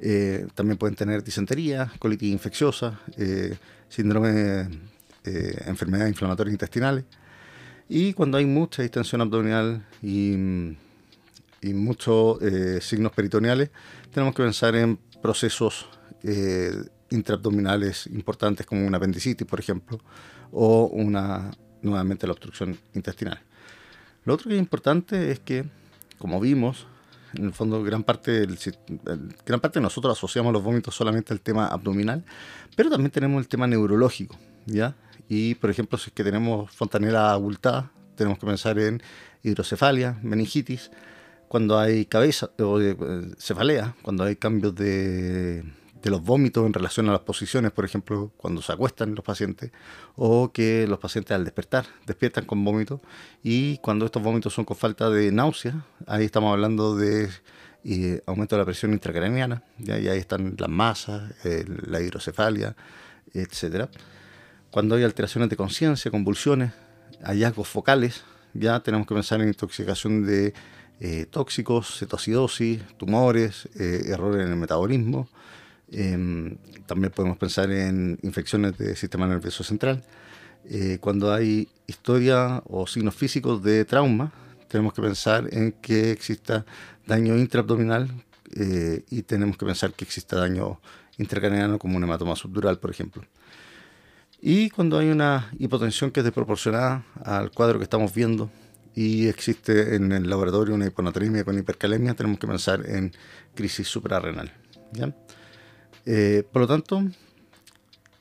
Eh, 0.00 0.46
también 0.54 0.78
pueden 0.78 0.96
tener 0.96 1.22
disentería, 1.22 1.92
colitis 1.98 2.32
infecciosa, 2.32 2.98
eh, 3.18 3.58
síndrome, 3.90 4.66
eh, 5.22 5.62
enfermedades 5.66 6.12
inflamatorias 6.12 6.54
intestinales. 6.54 7.04
Y 7.90 8.14
cuando 8.14 8.38
hay 8.38 8.46
mucha 8.46 8.80
distensión 8.80 9.20
abdominal 9.20 9.86
y, 10.02 10.34
muchos 11.74 12.38
signos 12.80 13.12
peritoneales, 13.12 13.68
tenemos 14.10 14.34
que 14.34 14.42
pensar 14.42 14.74
en 14.76 14.98
procesos 15.20 15.90
intraabdominales 17.10 18.06
importantes 18.06 18.64
como 18.64 18.86
una 18.86 18.96
apendicitis, 18.96 19.46
por 19.46 19.60
ejemplo, 19.60 20.00
o 20.52 20.86
una, 20.86 21.50
nuevamente 21.82 22.26
la 22.26 22.32
obstrucción 22.32 22.78
intestinal. 22.94 23.42
Lo 24.24 24.32
otro 24.32 24.48
que 24.48 24.54
es 24.54 24.58
importante 24.58 25.32
es 25.32 25.40
que 25.40 25.79
como 26.20 26.38
vimos, 26.38 26.86
en 27.34 27.46
el 27.46 27.52
fondo 27.52 27.82
gran 27.82 28.04
parte, 28.04 28.46
de 28.46 29.80
nosotros 29.80 30.18
asociamos 30.18 30.52
los 30.52 30.62
vómitos 30.62 30.94
solamente 30.94 31.32
al 31.32 31.40
tema 31.40 31.66
abdominal, 31.66 32.22
pero 32.76 32.90
también 32.90 33.10
tenemos 33.10 33.40
el 33.40 33.48
tema 33.48 33.66
neurológico, 33.66 34.36
¿ya? 34.66 34.94
Y, 35.28 35.54
por 35.54 35.70
ejemplo, 35.70 35.96
si 35.96 36.10
es 36.10 36.12
que 36.12 36.22
tenemos 36.22 36.70
fontanela 36.70 37.32
abultada, 37.32 37.90
tenemos 38.16 38.38
que 38.38 38.46
pensar 38.46 38.78
en 38.78 39.02
hidrocefalia, 39.42 40.18
meningitis, 40.22 40.90
cuando 41.48 41.78
hay 41.78 42.04
cabeza 42.04 42.50
o 42.58 42.80
eh, 42.80 42.96
cefalea, 43.38 43.96
cuando 44.02 44.24
hay 44.24 44.36
cambios 44.36 44.74
de 44.74 45.64
de 46.02 46.10
los 46.10 46.22
vómitos 46.22 46.66
en 46.66 46.72
relación 46.72 47.08
a 47.08 47.12
las 47.12 47.20
posiciones, 47.20 47.72
por 47.72 47.84
ejemplo, 47.84 48.32
cuando 48.36 48.62
se 48.62 48.72
acuestan 48.72 49.14
los 49.14 49.24
pacientes, 49.24 49.70
o 50.16 50.50
que 50.52 50.86
los 50.88 50.98
pacientes 50.98 51.34
al 51.34 51.44
despertar 51.44 51.86
despiertan 52.06 52.44
con 52.46 52.64
vómitos, 52.64 53.00
y 53.42 53.78
cuando 53.78 54.06
estos 54.06 54.22
vómitos 54.22 54.54
son 54.54 54.64
con 54.64 54.76
falta 54.76 55.10
de 55.10 55.30
náusea, 55.30 55.84
ahí 56.06 56.24
estamos 56.24 56.52
hablando 56.52 56.96
de 56.96 57.28
eh, 57.84 58.22
aumento 58.26 58.56
de 58.56 58.60
la 58.60 58.66
presión 58.66 58.92
intracraniana, 58.92 59.62
y 59.78 59.90
ahí 59.90 60.18
están 60.18 60.54
las 60.58 60.70
masas, 60.70 61.34
la 61.44 62.00
hidrocefalia, 62.00 62.74
etc. 63.34 63.88
Cuando 64.70 64.94
hay 64.94 65.04
alteraciones 65.04 65.50
de 65.50 65.56
conciencia, 65.56 66.10
convulsiones, 66.10 66.72
hallazgos 67.22 67.68
focales, 67.68 68.24
ya 68.54 68.80
tenemos 68.80 69.06
que 69.06 69.14
pensar 69.14 69.40
en 69.40 69.48
intoxicación 69.48 70.26
de 70.26 70.54
eh, 71.00 71.26
tóxicos, 71.30 71.98
cetocidosis, 71.98 72.82
tumores, 72.98 73.68
eh, 73.78 74.02
errores 74.06 74.44
en 74.44 74.52
el 74.52 74.56
metabolismo, 74.56 75.28
Em, 75.92 76.56
también 76.86 77.12
podemos 77.12 77.36
pensar 77.36 77.70
en 77.70 78.18
infecciones 78.22 78.78
del 78.78 78.96
sistema 78.96 79.26
nervioso 79.26 79.64
central. 79.64 80.04
Eh, 80.68 80.98
cuando 81.00 81.32
hay 81.32 81.68
historia 81.86 82.62
o 82.66 82.86
signos 82.86 83.14
físicos 83.14 83.62
de 83.62 83.84
trauma, 83.84 84.32
tenemos 84.68 84.92
que 84.92 85.02
pensar 85.02 85.48
en 85.52 85.72
que 85.72 86.12
exista 86.12 86.64
daño 87.06 87.36
intraabdominal 87.36 88.08
eh, 88.54 89.04
y 89.10 89.22
tenemos 89.22 89.56
que 89.56 89.66
pensar 89.66 89.92
que 89.92 90.04
exista 90.04 90.36
daño 90.36 90.80
intracraniano 91.18 91.78
como 91.78 91.96
un 91.96 92.04
hematoma 92.04 92.36
subdural, 92.36 92.78
por 92.78 92.90
ejemplo. 92.90 93.24
Y 94.40 94.70
cuando 94.70 94.98
hay 94.98 95.08
una 95.08 95.50
hipotensión 95.58 96.10
que 96.10 96.20
es 96.20 96.24
desproporcionada 96.24 97.04
al 97.24 97.50
cuadro 97.50 97.78
que 97.78 97.84
estamos 97.84 98.14
viendo 98.14 98.50
y 98.94 99.26
existe 99.26 99.96
en 99.96 100.12
el 100.12 100.30
laboratorio 100.30 100.74
una 100.74 100.86
hiponatremia 100.86 101.44
con 101.44 101.58
hipercalemia, 101.58 102.14
tenemos 102.14 102.38
que 102.38 102.46
pensar 102.46 102.86
en 102.86 103.12
crisis 103.54 103.88
suprarrenal. 103.88 104.52
¿ya? 104.92 105.14
Eh, 106.06 106.44
por 106.52 106.62
lo 106.62 106.68
tanto, 106.68 107.02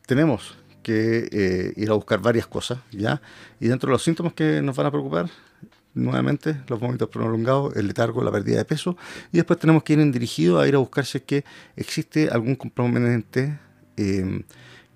tenemos 0.06 0.58
que 0.84 1.30
eh, 1.32 1.74
ir 1.76 1.90
a 1.90 1.94
buscar 1.94 2.20
varias 2.20 2.48
cosas, 2.48 2.80
¿ya? 2.92 3.22
Y 3.60 3.68
dentro 3.68 3.88
de 3.88 3.94
los 3.94 4.04
síntomas 4.04 4.34
que 4.34 4.62
nos 4.62 4.76
van 4.76 4.88
a 4.88 4.92
preocupar, 4.92 5.30
nuevamente, 5.94 6.62
los 6.68 6.80
vómitos 6.80 7.10
prolongados, 7.10 7.76
el 7.76 7.88
letargo, 7.88 8.24
la 8.24 8.32
pérdida 8.32 8.58
de 8.58 8.66
peso, 8.66 8.98
y 9.32 9.38
después 9.38 9.60
tenemos 9.60 9.84
que 9.84 9.94
ir 9.94 10.12
dirigidos 10.12 10.62
a 10.62 10.68
ir 10.68 10.76
a 10.76 10.80
buscar 10.80 11.06
si 11.06 11.20
es 11.20 11.24
que 11.24 11.46
existe 11.76 12.30
algún 12.30 12.56
componente 12.56 13.60
eh, 13.98 14.44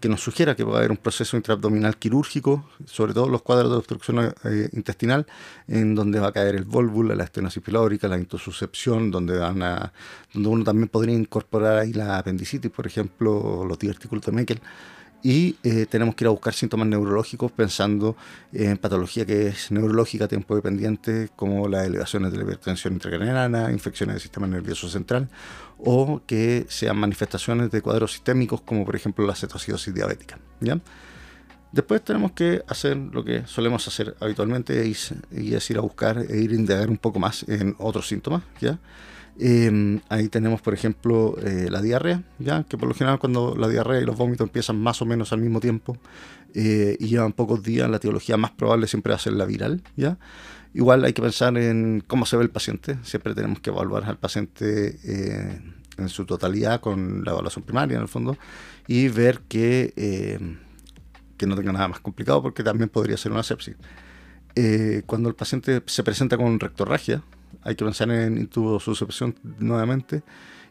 que 0.03 0.09
nos 0.09 0.21
sugiera 0.21 0.53
que 0.53 0.65
va 0.65 0.73
a 0.73 0.77
haber 0.79 0.91
un 0.91 0.97
proceso 0.97 1.37
intraabdominal 1.37 1.95
quirúrgico, 1.95 2.65
sobre 2.83 3.13
todo 3.13 3.29
los 3.29 3.41
cuadros 3.41 3.71
de 3.71 3.77
obstrucción 3.77 4.35
eh, 4.43 4.67
intestinal, 4.73 5.25
en 5.65 5.95
donde 5.95 6.19
va 6.19 6.27
a 6.27 6.31
caer 6.33 6.55
el 6.55 6.65
vólvulo, 6.65 7.15
la 7.15 7.23
estenosis 7.23 7.63
pilórica, 7.63 8.09
la 8.09 8.17
intosuscepción, 8.17 9.11
donde, 9.11 9.37
van 9.37 9.63
a, 9.63 9.93
donde 10.33 10.49
uno 10.49 10.65
también 10.65 10.89
podría 10.89 11.15
incorporar 11.15 11.77
ahí 11.77 11.93
la 11.93 12.17
apendicitis, 12.17 12.69
por 12.69 12.85
ejemplo, 12.85 13.63
los 13.63 13.79
divertículos 13.79 14.25
de 14.25 14.33
Meckel 14.33 14.61
y 15.23 15.55
eh, 15.63 15.85
tenemos 15.89 16.15
que 16.15 16.25
ir 16.25 16.27
a 16.27 16.31
buscar 16.31 16.53
síntomas 16.53 16.85
neurológicos 16.85 17.49
pensando 17.51 18.17
en 18.51 18.77
patología 18.77 19.25
que 19.25 19.47
es 19.47 19.71
neurológica, 19.71 20.27
tiempo 20.27 20.53
dependiente, 20.53 21.29
como 21.37 21.69
las 21.69 21.87
elevaciones 21.87 22.33
de 22.33 22.37
la 22.37 22.43
hipertensión 22.43 22.93
intracraniana, 22.93 23.71
infecciones 23.71 24.15
del 24.15 24.21
sistema 24.21 24.47
nervioso 24.47 24.89
central, 24.89 25.29
o 25.79 26.21
que 26.27 26.65
sean 26.67 26.97
manifestaciones 26.97 27.71
de 27.71 27.81
cuadros 27.81 28.11
sistémicos, 28.11 28.61
como 28.61 28.85
por 28.85 28.97
ejemplo 28.97 29.25
la 29.25 29.33
cetocidosis 29.33 29.93
diabética. 29.93 30.37
¿ya? 30.59 30.79
Después 31.71 32.03
tenemos 32.03 32.33
que 32.33 32.61
hacer 32.67 32.97
lo 32.97 33.23
que 33.23 33.47
solemos 33.47 33.87
hacer 33.87 34.15
habitualmente, 34.19 34.85
y 34.85 35.53
es 35.53 35.69
ir 35.69 35.77
a 35.77 35.81
buscar 35.81 36.17
e 36.17 36.37
ir 36.37 36.51
a 36.51 36.55
indagar 36.55 36.89
un 36.89 36.97
poco 36.97 37.19
más 37.19 37.45
en 37.47 37.75
otros 37.79 38.09
síntomas. 38.09 38.43
¿ya? 38.59 38.77
Em, 39.39 39.99
ahí 40.09 40.29
tenemos, 40.29 40.61
por 40.61 40.73
ejemplo, 40.73 41.35
eh, 41.41 41.67
la 41.69 41.81
diarrea, 41.81 42.23
ya 42.37 42.63
que 42.63 42.77
por 42.77 42.87
lo 42.87 42.93
general 42.93 43.17
cuando 43.17 43.55
la 43.55 43.67
diarrea 43.67 44.01
y 44.01 44.05
los 44.05 44.15
vómitos 44.15 44.45
empiezan 44.45 44.79
más 44.79 45.01
o 45.01 45.05
menos 45.05 45.33
al 45.33 45.39
mismo 45.39 45.59
tiempo 45.59 45.97
eh, 46.53 46.97
y 46.99 47.07
llevan 47.07 47.33
pocos 47.33 47.63
días, 47.63 47.89
la 47.89 47.97
etiología 47.97 48.37
más 48.37 48.51
probable 48.51 48.87
siempre 48.87 49.11
va 49.11 49.15
a 49.15 49.19
ser 49.19 49.33
la 49.33 49.45
viral, 49.45 49.81
ya. 49.95 50.17
Igual 50.75 51.03
hay 51.05 51.13
que 51.13 51.21
pensar 51.21 51.57
en 51.57 52.03
cómo 52.05 52.25
se 52.25 52.35
ve 52.35 52.43
el 52.43 52.49
paciente. 52.49 52.97
Siempre 53.03 53.35
tenemos 53.35 53.59
que 53.59 53.69
evaluar 53.69 54.05
al 54.05 54.17
paciente 54.17 54.99
eh, 55.03 55.61
en 55.97 56.09
su 56.09 56.25
totalidad 56.25 56.79
con 56.81 57.23
la 57.23 57.31
evaluación 57.31 57.63
primaria, 57.63 57.97
en 57.97 58.01
el 58.01 58.07
fondo, 58.07 58.37
y 58.87 59.07
ver 59.07 59.41
que, 59.47 59.93
que 61.37 61.45
no 61.45 61.55
tenga 61.55 61.71
nada 61.73 61.87
más 61.89 61.99
complicado, 61.99 62.41
porque 62.41 62.63
también 62.63 62.89
podría 62.89 63.17
ser 63.17 63.31
una 63.31 63.43
sepsis. 63.43 63.75
cuando 65.05 65.29
el 65.29 65.35
paciente 65.35 65.83
se 65.85 66.03
presenta 66.03 66.37
con 66.37 66.59
rectorragia, 66.59 67.21
hay 67.63 67.75
que 67.75 67.85
pensar 67.85 68.09
en 68.11 68.49
suscepción 68.51 69.35
nuevamente. 69.59 70.23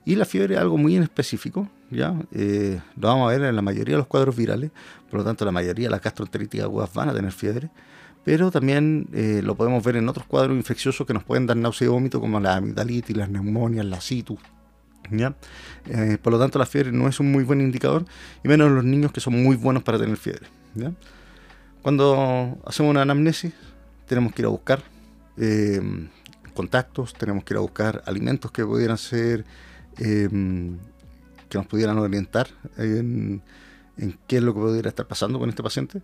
Y 0.05 0.17
la 0.17 0.25
fiebre 0.25 0.55
es 0.55 0.61
algo 0.61 0.77
muy 0.79 0.97
en 0.97 1.05
específico, 1.05 1.69
¿ya? 1.91 2.15
Eh, 2.33 2.81
lo 2.97 3.09
vamos 3.09 3.29
a 3.29 3.37
ver 3.37 3.49
en 3.49 3.55
la 3.55 3.63
mayoría 3.63 3.95
de 3.95 3.99
los 3.99 4.09
cuadros 4.09 4.35
virales, 4.35 4.73
por 5.09 5.21
lo 5.21 5.25
tanto 5.25 5.45
la 5.45 5.53
mayoría 5.53 5.87
de 5.87 5.91
las 5.91 6.03
gastroenteritis 6.03 6.63
agudas 6.63 6.93
van 6.93 7.09
a 7.09 7.15
tener 7.15 7.31
fiebre, 7.31 7.71
pero 8.25 8.51
también 8.51 9.09
eh, 9.13 9.43
lo 9.45 9.55
podemos 9.55 9.83
ver 9.85 9.97
en 9.97 10.09
otros 10.09 10.27
cuadros 10.27 10.57
infecciosos 10.57 11.07
que 11.07 11.15
nos 11.15 11.23
pueden 11.23 11.47
dar 11.47 11.57
náusea 11.57 11.87
y 11.87 11.89
vómito, 11.89 12.21
como 12.21 12.41
la 12.41 12.57
amigdalitis, 12.57 13.17
las 13.17 13.29
neumonias, 13.29 13.87
la 13.87 14.01
citus, 14.01 14.41
¿ya? 15.09 15.37
Eh, 15.87 16.19
por 16.21 16.33
lo 16.33 16.39
tanto 16.41 16.59
la 16.59 16.67
fiebre 16.67 16.91
no 16.91 17.07
es 17.07 17.21
un 17.21 17.31
muy 17.31 17.45
buen 17.45 17.61
indicador, 17.61 18.05
y 18.43 18.49
menos 18.49 18.69
en 18.69 18.75
los 18.75 18.85
niños 18.85 19.13
que 19.13 19.21
son 19.21 19.41
muy 19.41 19.55
buenos 19.55 19.85
para 19.85 20.01
tener 20.01 20.17
fiebre, 20.17 20.49
¿ya? 20.75 20.93
Cuando 21.81 22.59
hacemos 22.67 22.91
una 22.91 23.03
anamnesis, 23.03 23.53
tenemos 24.07 24.33
que 24.33 24.43
ir 24.43 24.47
a 24.47 24.51
buscar 24.51 24.83
contactos, 26.53 27.15
tenemos 27.15 27.45
que 27.45 27.55
ir 27.55 27.59
a 27.59 27.61
buscar 27.61 28.03
alimentos 28.07 28.51
que 28.51 28.65
pudieran 28.65 28.99
ser, 28.99 29.45
em, 29.99 30.79
que 31.49 31.59
nos 31.59 31.67
pudieran 31.67 31.99
orientar 31.99 32.49
en, 32.79 33.43
qué 34.27 34.39
es 34.39 34.43
lo 34.43 34.55
que 34.55 34.61
pudiera 34.61 34.89
estar 34.89 35.07
pasando 35.07 35.39
con 35.39 35.49
este 35.49 35.63
paciente. 35.63 36.03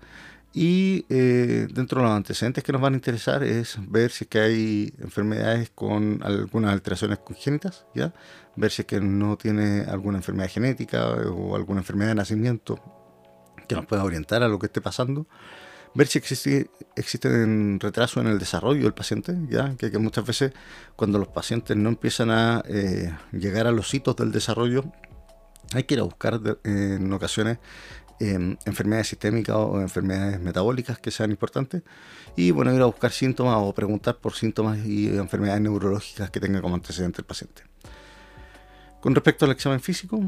Y 0.52 1.04
eh, 1.08 1.68
dentro 1.72 2.00
de 2.00 2.08
los 2.08 2.16
antecedentes 2.16 2.64
que 2.64 2.72
nos 2.72 2.80
van 2.80 2.94
a 2.94 2.96
interesar 2.96 3.44
es 3.44 3.78
ver 3.88 4.10
si 4.10 4.24
que 4.24 4.40
hay 4.40 4.94
enfermedades 4.98 5.70
con 5.74 6.20
algunas 6.22 6.72
alteraciones 6.72 7.18
congénitas, 7.18 7.86
¿ya? 7.94 8.14
ver 8.56 8.70
si 8.70 8.84
que 8.84 9.00
no 9.00 9.36
tiene 9.36 9.82
alguna 9.82 10.18
enfermedad 10.18 10.48
genética 10.48 11.06
o 11.08 11.54
alguna 11.54 11.80
enfermedad 11.80 12.10
de 12.10 12.14
nacimiento 12.16 12.80
que 13.68 13.74
nos 13.74 13.86
pueda 13.86 14.04
orientar 14.04 14.42
a 14.42 14.48
lo 14.48 14.58
que 14.58 14.66
esté 14.66 14.80
pasando 14.80 15.26
ver 15.94 16.06
si 16.06 16.18
existe, 16.18 16.70
existen 16.96 17.78
retrasos 17.80 18.22
en 18.22 18.30
el 18.30 18.38
desarrollo 18.38 18.82
del 18.82 18.94
paciente, 18.94 19.36
ya 19.48 19.74
que, 19.76 19.96
muchas 19.98 20.26
veces 20.26 20.52
cuando 20.96 21.18
los 21.18 21.28
pacientes 21.28 21.76
no 21.76 21.88
empiezan 21.88 22.30
a 22.30 22.62
eh, 22.68 23.12
llegar 23.32 23.66
a 23.66 23.72
los 23.72 23.92
hitos 23.92 24.16
del 24.16 24.32
desarrollo, 24.32 24.84
hay 25.74 25.84
que 25.84 25.94
ir 25.94 26.00
a 26.00 26.04
buscar 26.04 26.40
en 26.64 27.12
ocasiones 27.12 27.58
em, 28.20 28.56
enfermedades 28.64 29.08
sistémicas 29.08 29.56
o 29.56 29.80
enfermedades 29.80 30.40
metabólicas 30.40 30.98
que 30.98 31.10
sean 31.10 31.30
importantes 31.30 31.82
y 32.36 32.50
bueno, 32.50 32.72
ir 32.74 32.80
a 32.80 32.86
buscar 32.86 33.12
síntomas 33.12 33.56
o 33.58 33.74
preguntar 33.74 34.16
por 34.16 34.34
síntomas 34.34 34.78
y 34.78 35.08
enfermedades 35.08 35.60
neurológicas 35.60 36.30
que 36.30 36.40
tenga 36.40 36.60
como 36.60 36.74
antecedente 36.74 37.20
el 37.20 37.26
paciente. 37.26 37.62
Con 39.00 39.14
respecto 39.14 39.44
al 39.44 39.52
examen 39.52 39.80
físico, 39.80 40.20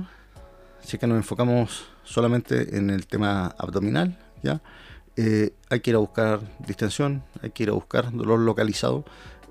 si 0.83 0.97
es 0.97 1.01
que 1.01 1.07
nos 1.07 1.17
enfocamos 1.17 1.87
solamente 2.05 2.77
en 2.77 2.91
el 2.91 3.07
tema 3.07 3.47
abdominal, 3.59 4.19
¿ya? 4.43 4.61
Eh, 5.17 5.53
hay 5.69 5.81
que 5.81 5.91
ir 5.91 5.97
a 5.97 5.99
buscar 5.99 6.41
distensión, 6.67 7.23
hay 7.43 7.51
que 7.51 7.65
ir 7.65 7.71
a 7.71 7.73
buscar 7.73 8.13
dolor 8.13 8.41
localizado. 8.41 9.05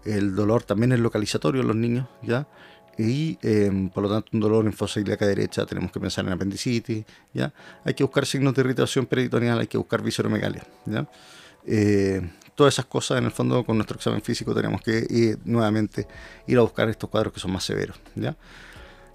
El 0.05 0.35
dolor 0.35 0.63
también 0.63 0.91
es 0.91 0.99
localizatorio 0.99 1.61
en 1.61 1.67
los 1.67 1.75
niños, 1.75 2.07
¿ya? 2.21 2.47
Y 2.97 3.37
em, 3.43 3.89
por 3.89 4.03
lo 4.03 4.09
tanto, 4.09 4.29
un 4.33 4.39
dolor 4.41 4.65
en 4.65 4.73
fosa 4.73 4.99
ilíaca 4.99 5.25
derecha, 5.25 5.65
tenemos 5.65 5.91
que 5.91 5.99
pensar 5.99 6.25
en 6.25 6.33
apendicitis, 6.33 7.05
¿ya? 7.33 7.53
Hay 7.85 7.93
que 7.93 8.03
buscar 8.03 8.25
signos 8.25 8.53
de 8.53 8.61
irritación 8.61 9.05
peritoneal, 9.05 9.59
hay 9.59 9.67
que 9.67 9.77
buscar 9.77 10.01
visceromegalia, 10.01 10.63
¿ya? 10.85 11.07
Eh, 11.65 12.21
todas 12.55 12.73
esas 12.73 12.85
cosas, 12.85 13.19
en 13.19 13.25
el 13.25 13.31
fondo, 13.31 13.63
con 13.63 13.77
nuestro 13.77 13.95
examen 13.95 14.21
físico 14.21 14.53
tenemos 14.53 14.81
que 14.81 15.05
ir, 15.09 15.39
nuevamente 15.45 16.07
ir 16.47 16.57
a 16.57 16.61
buscar 16.61 16.89
estos 16.89 17.09
cuadros 17.09 17.31
que 17.31 17.39
son 17.39 17.51
más 17.51 17.63
severos, 17.63 17.97
¿ya? 18.15 18.35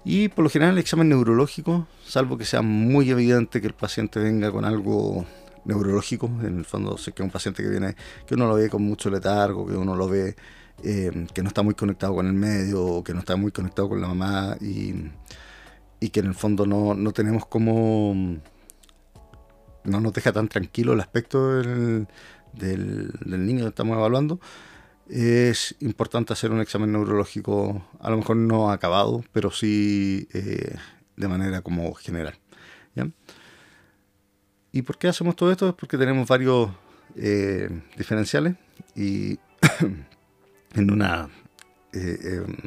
Y 0.03 0.29
por 0.29 0.43
lo 0.43 0.49
general 0.49 0.73
el 0.73 0.79
examen 0.79 1.09
neurológico, 1.09 1.87
salvo 2.07 2.37
que 2.37 2.45
sea 2.45 2.61
muy 2.61 3.09
evidente 3.09 3.61
que 3.61 3.67
el 3.67 3.73
paciente 3.73 4.19
venga 4.19 4.51
con 4.51 4.65
algo 4.65 5.25
neurológico, 5.65 6.27
en 6.27 6.59
el 6.59 6.65
fondo 6.65 6.97
sé 6.97 7.11
que 7.11 7.23
es 7.23 7.25
un 7.25 7.31
paciente 7.31 7.63
que 7.63 7.69
viene, 7.69 7.95
que 8.25 8.35
uno 8.35 8.47
lo 8.47 8.55
ve 8.55 8.69
con 8.69 8.83
mucho 8.83 9.09
letargo, 9.09 9.65
que 9.65 9.75
uno 9.75 9.95
lo 9.95 10.07
ve 10.07 10.35
eh, 10.83 11.27
que 11.33 11.41
no 11.41 11.47
está 11.47 11.63
muy 11.63 11.73
conectado 11.73 12.15
con 12.15 12.27
el 12.27 12.33
medio, 12.33 13.03
que 13.03 13.13
no 13.13 13.19
está 13.19 13.35
muy 13.35 13.51
conectado 13.51 13.89
con 13.89 14.01
la 14.01 14.07
mamá 14.07 14.57
y, 14.61 14.93
y 15.99 16.09
que 16.09 16.19
en 16.19 16.27
el 16.27 16.35
fondo 16.35 16.65
no, 16.65 16.93
no, 16.93 17.11
tenemos 17.11 17.45
como... 17.45 18.13
no 19.83 20.01
nos 20.01 20.13
deja 20.13 20.31
tan 20.31 20.47
tranquilo 20.47 20.93
el 20.93 20.99
aspecto 20.99 21.57
del, 21.57 22.07
del, 22.53 23.45
niño 23.45 23.63
que 23.63 23.69
estamos 23.69 23.97
evaluando 23.97 24.39
es 25.09 25.75
importante 25.81 26.33
hacer 26.33 26.51
un 26.51 26.61
examen 26.61 26.91
neurológico, 26.91 27.85
a 27.99 28.09
lo 28.09 28.17
mejor 28.17 28.37
no 28.37 28.71
acabado, 28.71 29.23
pero 29.31 29.51
sí 29.51 30.27
eh, 30.33 30.75
de 31.15 31.27
manera 31.27 31.61
como 31.61 31.93
general. 31.93 32.35
¿Y 34.75 34.81
por 34.81 34.97
qué 34.97 35.07
hacemos 35.07 35.37
todo 35.37 35.53
esto? 35.53 35.69
Es 35.69 35.73
porque 35.73 35.97
tenemos 35.97 36.27
varios 36.27 36.69
eh, 37.15 37.69
diferenciales 37.95 38.57
y 38.93 39.39
en 40.75 40.91
una 40.91 41.29
eh, 41.93 42.17
em, 42.23 42.57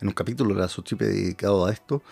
en 0.00 0.06
un 0.06 0.14
capítulo 0.14 0.54
de 0.54 0.60
la 0.60 0.68
subchipe 0.68 1.04
dedicado 1.04 1.66
a 1.66 1.72
esto, 1.72 2.04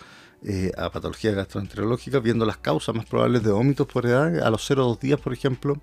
a 0.77 0.89
patologías 0.89 1.33
gastroenterológicas, 1.33 2.21
viendo 2.21 2.45
las 2.45 2.57
causas 2.57 2.93
más 2.93 3.05
probables 3.05 3.41
de 3.41 3.51
vómitos 3.51 3.87
por 3.87 4.05
edad, 4.05 4.37
a 4.45 4.49
los 4.49 4.65
0 4.65 4.83
2 4.83 4.99
días, 4.99 5.19
por 5.21 5.31
ejemplo, 5.31 5.79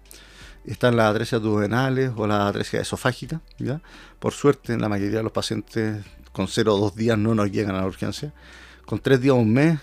están 0.66 0.96
las 0.96 1.06
adresias 1.06 1.40
duodenales 1.40 2.12
o 2.14 2.26
las 2.26 2.40
adresias 2.40 2.82
esofágicas. 2.82 3.40
¿ya? 3.58 3.80
Por 4.18 4.34
suerte, 4.34 4.76
la 4.76 4.90
mayoría 4.90 5.18
de 5.18 5.22
los 5.22 5.32
pacientes 5.32 6.04
con 6.32 6.48
0 6.48 6.74
o 6.74 6.78
2 6.78 6.96
días 6.96 7.16
no 7.16 7.34
nos 7.34 7.50
llegan 7.50 7.76
a 7.76 7.80
la 7.80 7.86
urgencia. 7.86 8.34
Con 8.84 8.98
3 8.98 9.22
días 9.22 9.32
o 9.32 9.36
un 9.36 9.54
mes, 9.54 9.78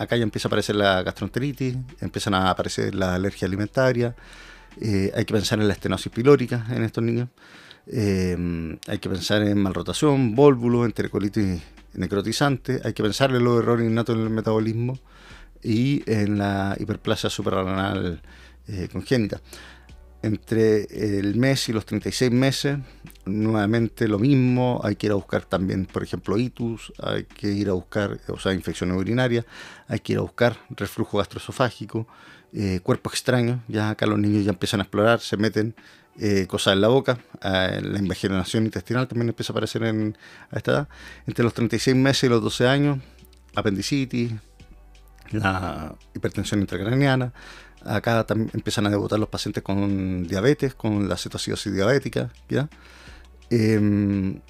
acá 0.00 0.16
ya 0.16 0.22
empieza 0.22 0.48
a 0.48 0.50
aparecer 0.50 0.76
la 0.76 1.02
gastroenteritis, 1.02 1.76
empiezan 2.00 2.32
a 2.34 2.50
aparecer 2.50 2.94
la 2.94 3.14
alergia 3.14 3.46
alimentaria. 3.46 4.14
Eh, 4.80 5.12
hay 5.14 5.24
que 5.26 5.34
pensar 5.34 5.60
en 5.60 5.68
la 5.68 5.74
estenosis 5.74 6.10
pilórica 6.10 6.66
en 6.70 6.84
estos 6.84 7.04
niños. 7.04 7.28
Eh, 7.86 8.78
hay 8.86 8.98
que 8.98 9.10
pensar 9.10 9.42
en 9.42 9.62
malrotación, 9.62 10.34
vólvulo, 10.34 10.86
enterocolitis 10.86 11.60
necrotizante. 11.92 12.80
Hay 12.82 12.94
que 12.94 13.02
pensar 13.02 13.30
en 13.34 13.44
los 13.44 13.60
errores 13.62 13.86
innatos 13.86 14.16
en 14.16 14.22
el 14.22 14.30
metabolismo 14.30 14.98
y 15.62 16.02
en 16.10 16.38
la 16.38 16.76
hiperplasia 16.80 17.28
suprarrenal 17.28 18.22
eh, 18.68 18.88
congénita 18.90 19.42
entre 20.22 21.18
el 21.18 21.36
mes 21.36 21.68
y 21.68 21.72
los 21.72 21.86
36 21.86 22.30
meses, 22.30 22.78
nuevamente 23.24 24.08
lo 24.08 24.18
mismo, 24.18 24.80
hay 24.84 24.96
que 24.96 25.06
ir 25.06 25.12
a 25.12 25.16
buscar 25.16 25.44
también, 25.44 25.86
por 25.86 26.02
ejemplo, 26.02 26.36
itus, 26.36 26.92
hay 27.02 27.24
que 27.24 27.48
ir 27.48 27.68
a 27.68 27.72
buscar, 27.72 28.18
o 28.28 28.38
sea, 28.38 28.52
infección 28.52 28.90
urinaria, 28.92 29.46
hay 29.88 30.00
que 30.00 30.12
ir 30.12 30.18
a 30.18 30.22
buscar 30.22 30.56
reflujo 30.70 31.18
gastroesofágico, 31.18 32.06
eh, 32.52 32.80
cuerpo 32.82 33.10
extraño, 33.10 33.62
ya 33.68 33.90
acá 33.90 34.06
los 34.06 34.18
niños 34.18 34.44
ya 34.44 34.50
empiezan 34.50 34.80
a 34.80 34.82
explorar, 34.82 35.20
se 35.20 35.36
meten 35.36 35.74
eh, 36.18 36.46
cosas 36.46 36.74
en 36.74 36.80
la 36.80 36.88
boca, 36.88 37.18
eh, 37.42 37.80
la 37.82 37.98
invaginación 37.98 38.64
intestinal 38.64 39.08
también 39.08 39.28
empieza 39.28 39.52
a 39.52 39.54
aparecer 39.54 39.84
en, 39.84 40.18
a 40.50 40.56
esta 40.56 40.72
edad, 40.72 40.88
entre 41.26 41.44
los 41.44 41.54
36 41.54 41.96
meses 41.96 42.24
y 42.24 42.28
los 42.28 42.42
12 42.42 42.68
años, 42.68 42.98
apendicitis, 43.54 44.32
la 45.30 45.94
hipertensión 46.14 46.60
intracraniana, 46.60 47.32
Acá 47.84 48.24
también 48.24 48.50
empiezan 48.54 48.86
a 48.86 48.90
debutar 48.90 49.18
los 49.18 49.28
pacientes 49.28 49.62
con 49.62 50.26
diabetes, 50.26 50.74
con 50.74 51.08
la 51.08 51.16
cetoacidosis 51.16 51.72
diabética, 51.72 52.30
¿ya? 52.48 52.68
Em, 53.50 54.40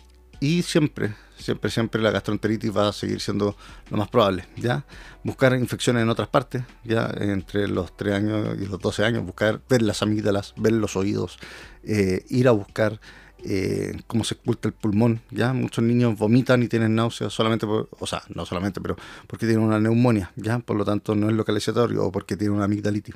y 0.41 0.63
siempre, 0.63 1.15
siempre, 1.39 1.71
siempre 1.71 2.01
la 2.01 2.11
gastroenteritis 2.11 2.77
va 2.77 2.89
a 2.89 2.93
seguir 2.93 3.21
siendo 3.21 3.57
lo 3.91 3.97
más 3.97 4.09
probable, 4.09 4.47
¿ya? 4.57 4.85
Buscar 5.23 5.55
infecciones 5.55 6.03
en 6.03 6.09
otras 6.09 6.29
partes, 6.29 6.63
¿ya? 6.85 7.13
Entre 7.19 7.69
los 7.69 7.97
3 7.97 8.15
años 8.15 8.57
y 8.61 8.67
los 8.67 8.81
12 8.81 9.05
años, 9.05 9.25
buscar, 9.25 9.61
ver 9.69 9.83
las 9.83 10.03
amígdalas, 10.03 10.55
ver 10.57 10.73
los 10.73 10.97
oídos, 10.97 11.39
eh, 11.85 12.25
ir 12.29 12.49
a 12.49 12.53
buscar 12.53 13.01
eh, 13.45 14.01
cómo 14.07 14.25
se 14.25 14.35
oculta 14.35 14.69
el 14.69 14.75
pulmón. 14.75 15.21
Ya 15.31 15.53
muchos 15.53 15.85
niños 15.85 16.19
vomitan 16.19 16.63
y 16.63 16.69
tienen 16.69 16.95
náuseas 16.95 17.33
solamente, 17.33 17.67
por, 17.67 17.89
o 17.99 18.07
sea, 18.07 18.23
no 18.35 18.47
solamente, 18.47 18.81
pero 18.81 18.97
porque 19.27 19.47
tienen 19.47 19.65
una 19.65 19.81
neumonía, 19.81 20.33
ya, 20.37 20.59
por 20.59 20.77
lo 20.77 20.85
tanto 20.85 21.15
no 21.15 21.29
es 21.29 21.37
localizatorio 21.37 22.05
o 22.05 22.13
porque 22.13 22.37
tienen 22.37 22.57
una 22.57 22.65
amigdalitis. 22.65 23.15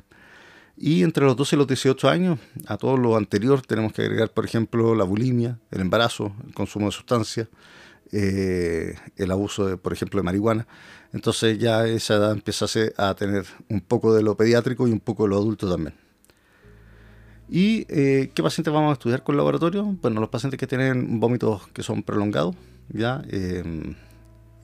Y 0.77 1.03
entre 1.03 1.23
los 1.25 1.37
12 1.37 1.55
y 1.55 1.59
los 1.59 1.67
18 1.67 2.09
años, 2.09 2.39
a 2.67 2.77
todo 2.77 2.97
lo 2.97 3.15
anterior, 3.15 3.61
tenemos 3.61 3.93
que 3.93 4.01
agregar, 4.01 4.31
por 4.31 4.43
ejemplo, 4.45 4.93
la 4.93 5.05
bulimia, 5.05 5.57
el 5.71 5.81
embarazo, 5.81 6.35
el 6.45 6.53
consumo 6.53 6.87
de 6.87 6.91
sustancias, 6.91 7.47
eh, 8.11 8.95
el 9.15 9.31
abuso, 9.31 9.67
de, 9.67 9.77
por 9.77 9.93
ejemplo, 9.93 10.19
de 10.19 10.23
marihuana. 10.23 10.67
Entonces 11.13 11.57
ya 11.59 11.87
esa 11.87 12.15
edad 12.15 12.31
empieza 12.33 12.65
a 12.97 13.15
tener 13.15 13.45
un 13.69 13.79
poco 13.79 14.13
de 14.13 14.21
lo 14.21 14.35
pediátrico 14.35 14.87
y 14.87 14.91
un 14.91 14.99
poco 14.99 15.23
de 15.23 15.29
lo 15.29 15.37
adulto 15.37 15.69
también. 15.69 15.95
¿Y 17.49 17.85
eh, 17.89 18.31
qué 18.33 18.41
pacientes 18.41 18.73
vamos 18.73 18.89
a 18.89 18.93
estudiar 18.93 19.23
con 19.23 19.33
el 19.33 19.37
laboratorio? 19.37 19.83
Bueno, 20.01 20.19
los 20.19 20.29
pacientes 20.29 20.59
que 20.59 20.67
tienen 20.67 21.19
vómitos 21.19 21.67
que 21.67 21.83
son 21.83 22.01
prolongados, 22.01 22.55
¿ya? 22.89 23.21
Em, 23.29 23.95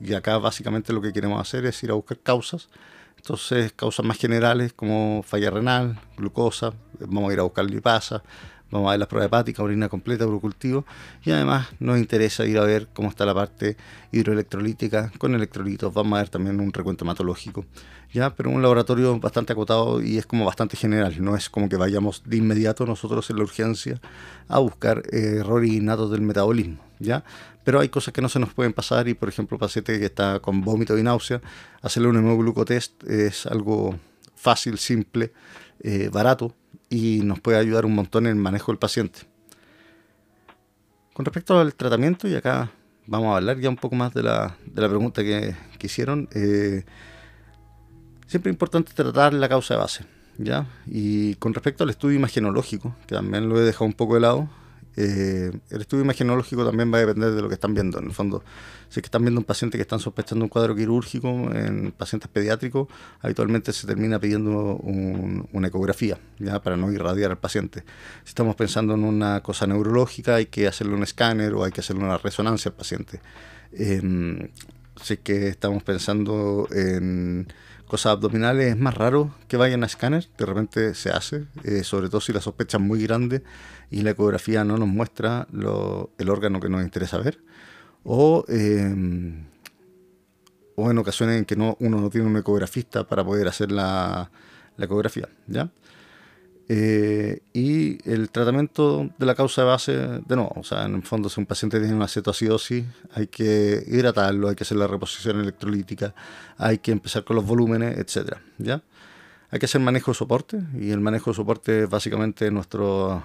y 0.00 0.14
acá 0.14 0.38
básicamente 0.38 0.92
lo 0.92 1.00
que 1.00 1.12
queremos 1.12 1.40
hacer 1.40 1.64
es 1.66 1.82
ir 1.84 1.90
a 1.90 1.94
buscar 1.94 2.18
causas. 2.18 2.68
Entonces, 3.16 3.72
causas 3.72 4.04
más 4.04 4.18
generales 4.18 4.72
como 4.72 5.22
falla 5.22 5.50
renal, 5.50 6.00
glucosa, 6.16 6.72
vamos 6.98 7.30
a 7.30 7.34
ir 7.34 7.38
a 7.38 7.44
buscar 7.44 7.64
lipasa, 7.66 8.22
Vamos 8.72 8.88
a 8.88 8.92
ver 8.92 9.00
las 9.00 9.08
pruebas 9.08 9.26
hepáticas, 9.26 9.60
orina 9.60 9.90
completa, 9.90 10.26
cultivo 10.26 10.86
y 11.22 11.30
además 11.30 11.68
nos 11.78 11.98
interesa 11.98 12.46
ir 12.46 12.56
a 12.56 12.64
ver 12.64 12.88
cómo 12.94 13.10
está 13.10 13.26
la 13.26 13.34
parte 13.34 13.76
hidroelectrolítica 14.12 15.12
con 15.18 15.34
electrolitos. 15.34 15.92
Vamos 15.92 16.16
a 16.16 16.22
ver 16.22 16.30
también 16.30 16.58
un 16.58 16.72
recuento 16.72 17.04
hematológico. 17.04 17.66
Ya, 18.14 18.34
pero 18.34 18.48
un 18.48 18.62
laboratorio 18.62 19.20
bastante 19.20 19.52
acotado 19.52 20.02
y 20.02 20.16
es 20.16 20.24
como 20.24 20.46
bastante 20.46 20.78
general. 20.78 21.22
No 21.22 21.36
es 21.36 21.50
como 21.50 21.68
que 21.68 21.76
vayamos 21.76 22.22
de 22.24 22.38
inmediato 22.38 22.86
nosotros 22.86 23.28
en 23.28 23.36
la 23.36 23.42
urgencia 23.42 24.00
a 24.48 24.58
buscar 24.58 25.02
eh, 25.12 25.36
errores 25.40 25.70
innatos 25.70 26.10
del 26.10 26.22
metabolismo. 26.22 26.78
¿ya? 26.98 27.24
Pero 27.64 27.78
hay 27.78 27.90
cosas 27.90 28.14
que 28.14 28.22
no 28.22 28.30
se 28.30 28.38
nos 28.38 28.54
pueden 28.54 28.72
pasar 28.72 29.06
y, 29.06 29.12
por 29.12 29.28
ejemplo, 29.28 29.58
paciente 29.58 29.98
que 29.98 30.06
está 30.06 30.40
con 30.40 30.62
vómito 30.62 30.96
y 30.96 31.02
náusea, 31.02 31.42
hacerle 31.82 32.08
un 32.08 32.16
hemoglucotest 32.16 33.04
es 33.04 33.44
algo 33.44 33.98
fácil, 34.34 34.78
simple, 34.78 35.32
eh, 35.80 36.08
barato 36.10 36.54
y 36.92 37.20
nos 37.24 37.40
puede 37.40 37.56
ayudar 37.56 37.86
un 37.86 37.94
montón 37.94 38.26
en 38.26 38.32
el 38.32 38.36
manejo 38.36 38.70
del 38.70 38.78
paciente. 38.78 39.20
Con 41.14 41.24
respecto 41.24 41.58
al 41.58 41.74
tratamiento, 41.74 42.28
y 42.28 42.34
acá 42.34 42.70
vamos 43.06 43.32
a 43.32 43.38
hablar 43.38 43.58
ya 43.58 43.70
un 43.70 43.76
poco 43.76 43.96
más 43.96 44.12
de 44.12 44.22
la, 44.22 44.56
pregunta 44.74 45.22
que, 45.22 45.56
hicieron, 45.80 46.28
eh, 46.32 46.84
siempre 48.26 48.50
es 48.50 48.54
importante 48.54 48.92
tratar 48.92 49.32
la 49.32 49.48
causa 49.48 49.74
de 49.74 49.80
base. 49.80 50.04
¿ya? 50.36 50.66
Y 50.86 51.34
con 51.36 51.54
respecto 51.54 51.84
al 51.84 51.90
estudio 51.90 52.16
imagenológico, 52.16 52.94
que 53.06 53.14
también 53.14 53.48
lo 53.48 53.58
he 53.58 53.62
dejado 53.62 53.86
un 53.86 53.94
poco 53.94 54.14
de 54.14 54.20
lado, 54.20 54.50
eh, 54.96 55.50
el 55.70 55.80
estudio 55.80 56.04
imagenológico 56.04 56.64
también 56.64 56.92
va 56.92 56.98
a 56.98 57.00
depender 57.00 57.32
de 57.32 57.42
lo 57.42 57.48
que 57.48 57.54
están 57.54 57.74
viendo. 57.74 57.98
En 57.98 58.06
el 58.06 58.12
fondo, 58.12 58.42
si 58.88 59.00
es 59.00 59.02
que 59.02 59.06
están 59.06 59.22
viendo 59.22 59.40
un 59.40 59.44
paciente 59.44 59.78
que 59.78 59.82
están 59.82 60.00
sospechando 60.00 60.44
un 60.44 60.48
cuadro 60.48 60.74
quirúrgico 60.74 61.28
en 61.28 61.92
pacientes 61.92 62.28
pediátricos, 62.30 62.88
habitualmente 63.20 63.72
se 63.72 63.86
termina 63.86 64.18
pidiendo 64.18 64.76
una 64.76 65.68
ecografía, 65.68 66.18
ya 66.38 66.62
para 66.62 66.76
no 66.76 66.92
irradiar 66.92 67.30
al 67.30 67.38
paciente. 67.38 67.84
Si 68.24 68.30
estamos 68.30 68.54
pensando 68.56 68.94
en 68.94 69.04
una 69.04 69.42
cosa 69.42 69.66
neurológica, 69.66 70.36
hay 70.36 70.46
que 70.46 70.66
hacerle 70.66 70.94
un 70.94 71.02
escáner 71.02 71.54
o 71.54 71.64
hay 71.64 71.72
que 71.72 71.80
hacerle 71.80 72.04
una 72.04 72.18
resonancia 72.18 72.70
al 72.70 72.74
paciente. 72.74 73.20
Si 75.02 75.14
es 75.14 75.20
que 75.20 75.48
estamos 75.48 75.82
pensando 75.82 76.68
en 76.70 77.48
cosas 77.86 78.12
abdominales 78.12 78.70
es 78.70 78.78
más 78.78 78.94
raro 78.94 79.34
que 79.48 79.56
vayan 79.56 79.82
a 79.82 79.86
escáner, 79.86 80.28
de 80.38 80.46
repente 80.46 80.94
se 80.94 81.10
hace, 81.10 81.44
eh, 81.64 81.84
sobre 81.84 82.08
todo 82.08 82.20
si 82.20 82.32
la 82.32 82.40
sospecha 82.40 82.78
es 82.78 82.82
muy 82.82 83.02
grande 83.02 83.42
y 83.90 84.00
la 84.00 84.10
ecografía 84.10 84.64
no 84.64 84.78
nos 84.78 84.88
muestra 84.88 85.46
el 85.52 86.28
órgano 86.30 86.58
que 86.58 86.70
nos 86.70 86.82
interesa 86.82 87.18
ver, 87.18 87.42
o, 88.04 88.44
em, 88.48 89.44
o 90.76 90.90
en 90.90 90.98
ocasiones 90.98 91.38
en 91.38 91.44
que 91.44 91.56
no, 91.56 91.76
uno 91.80 92.00
no 92.00 92.08
tiene 92.08 92.26
un 92.26 92.36
ecografista 92.36 93.06
para 93.06 93.24
poder 93.24 93.46
hacer 93.48 93.70
la, 93.70 94.30
la 94.76 94.84
ecografía. 94.84 95.28
¿ya? 95.46 95.70
Eh, 96.74 97.40
y 97.52 97.98
el 98.10 98.30
tratamiento 98.30 99.10
de 99.18 99.26
la 99.26 99.34
causa 99.34 99.60
de 99.60 99.68
base, 99.68 99.92
de 99.92 100.36
nuevo, 100.36 100.54
o 100.56 100.64
sea, 100.64 100.86
en 100.86 100.94
el 100.94 101.02
fondo 101.02 101.28
si 101.28 101.38
un 101.38 101.44
paciente 101.44 101.78
tiene 101.78 101.94
una 101.94 102.08
cetoacidosis, 102.08 102.86
hay 103.12 103.26
que 103.26 103.84
hidratarlo, 103.86 104.48
hay 104.48 104.54
que 104.54 104.64
hacer 104.64 104.78
la 104.78 104.86
reposición 104.86 105.38
electrolítica, 105.38 106.14
hay 106.56 106.78
que 106.78 106.90
empezar 106.90 107.24
con 107.24 107.36
los 107.36 107.44
volúmenes, 107.44 107.98
etcétera, 107.98 108.40
¿ya? 108.56 108.80
Hay 109.50 109.58
que 109.58 109.66
hacer 109.66 109.82
manejo 109.82 110.12
de 110.12 110.14
soporte, 110.14 110.62
y 110.80 110.92
el 110.92 111.00
manejo 111.00 111.32
de 111.32 111.34
soporte 111.34 111.82
es 111.82 111.90
básicamente 111.90 112.50
nuestras 112.50 113.22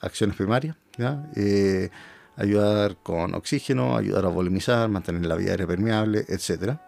acciones 0.00 0.34
primarias, 0.34 0.74
¿ya? 0.98 1.30
Eh, 1.36 1.90
ayudar 2.34 2.96
con 3.04 3.36
oxígeno, 3.36 3.96
ayudar 3.96 4.24
a 4.24 4.30
volumizar, 4.30 4.88
mantener 4.88 5.26
la 5.26 5.36
vía 5.36 5.52
aérea 5.52 5.68
permeable, 5.68 6.24
etcétera. 6.26 6.84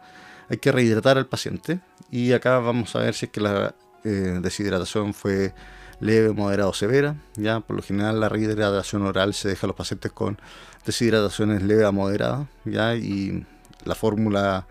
Hay 0.48 0.56
que 0.56 0.72
rehidratar 0.72 1.16
al 1.16 1.28
paciente, 1.28 1.78
y 2.10 2.32
acá 2.32 2.58
vamos 2.58 2.96
a 2.96 2.98
ver 2.98 3.14
si 3.14 3.26
es 3.26 3.30
que 3.30 3.40
la 3.40 3.76
eh, 4.02 4.40
deshidratación 4.42 5.14
fue 5.14 5.54
leve, 6.02 6.32
moderada 6.32 6.68
o 6.68 6.74
severa. 6.74 7.16
¿ya? 7.36 7.60
Por 7.60 7.76
lo 7.76 7.82
general 7.82 8.20
la 8.20 8.28
rehidratación 8.28 9.02
oral 9.02 9.32
se 9.32 9.48
deja 9.48 9.66
a 9.66 9.68
los 9.68 9.76
pacientes 9.76 10.12
con 10.12 10.38
deshidrataciones 10.84 11.62
leve 11.62 11.84
a 11.84 11.92
moderada. 11.92 12.48
¿ya? 12.64 12.94
Y 12.94 13.46
la 13.84 13.94
fórmula 13.94 14.66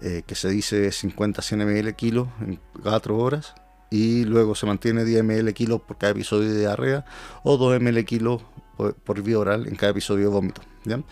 eh, 0.00 0.22
que 0.26 0.34
se 0.34 0.48
dice 0.48 0.86
es 0.86 1.04
50-100 1.04 1.56
ml 1.64 1.94
kilo 1.94 2.28
en 2.40 2.58
4 2.82 3.18
horas. 3.18 3.54
Y 3.90 4.24
luego 4.24 4.54
se 4.54 4.66
mantiene 4.66 5.04
10 5.04 5.24
ml 5.24 5.52
kilo 5.52 5.80
por 5.80 5.98
cada 5.98 6.12
episodio 6.12 6.48
de 6.48 6.60
diarrea 6.60 7.04
o 7.42 7.56
2 7.56 7.80
ml 7.80 8.04
kilo 8.04 8.40
por, 8.76 9.22
vía 9.22 9.38
oral 9.38 9.66
en 9.66 9.74
cada 9.74 9.90
episodio 9.90 10.26
de 10.26 10.30
vómito. 10.30 10.62
¿ya? 10.84 11.02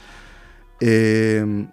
Eh, 0.81 1.69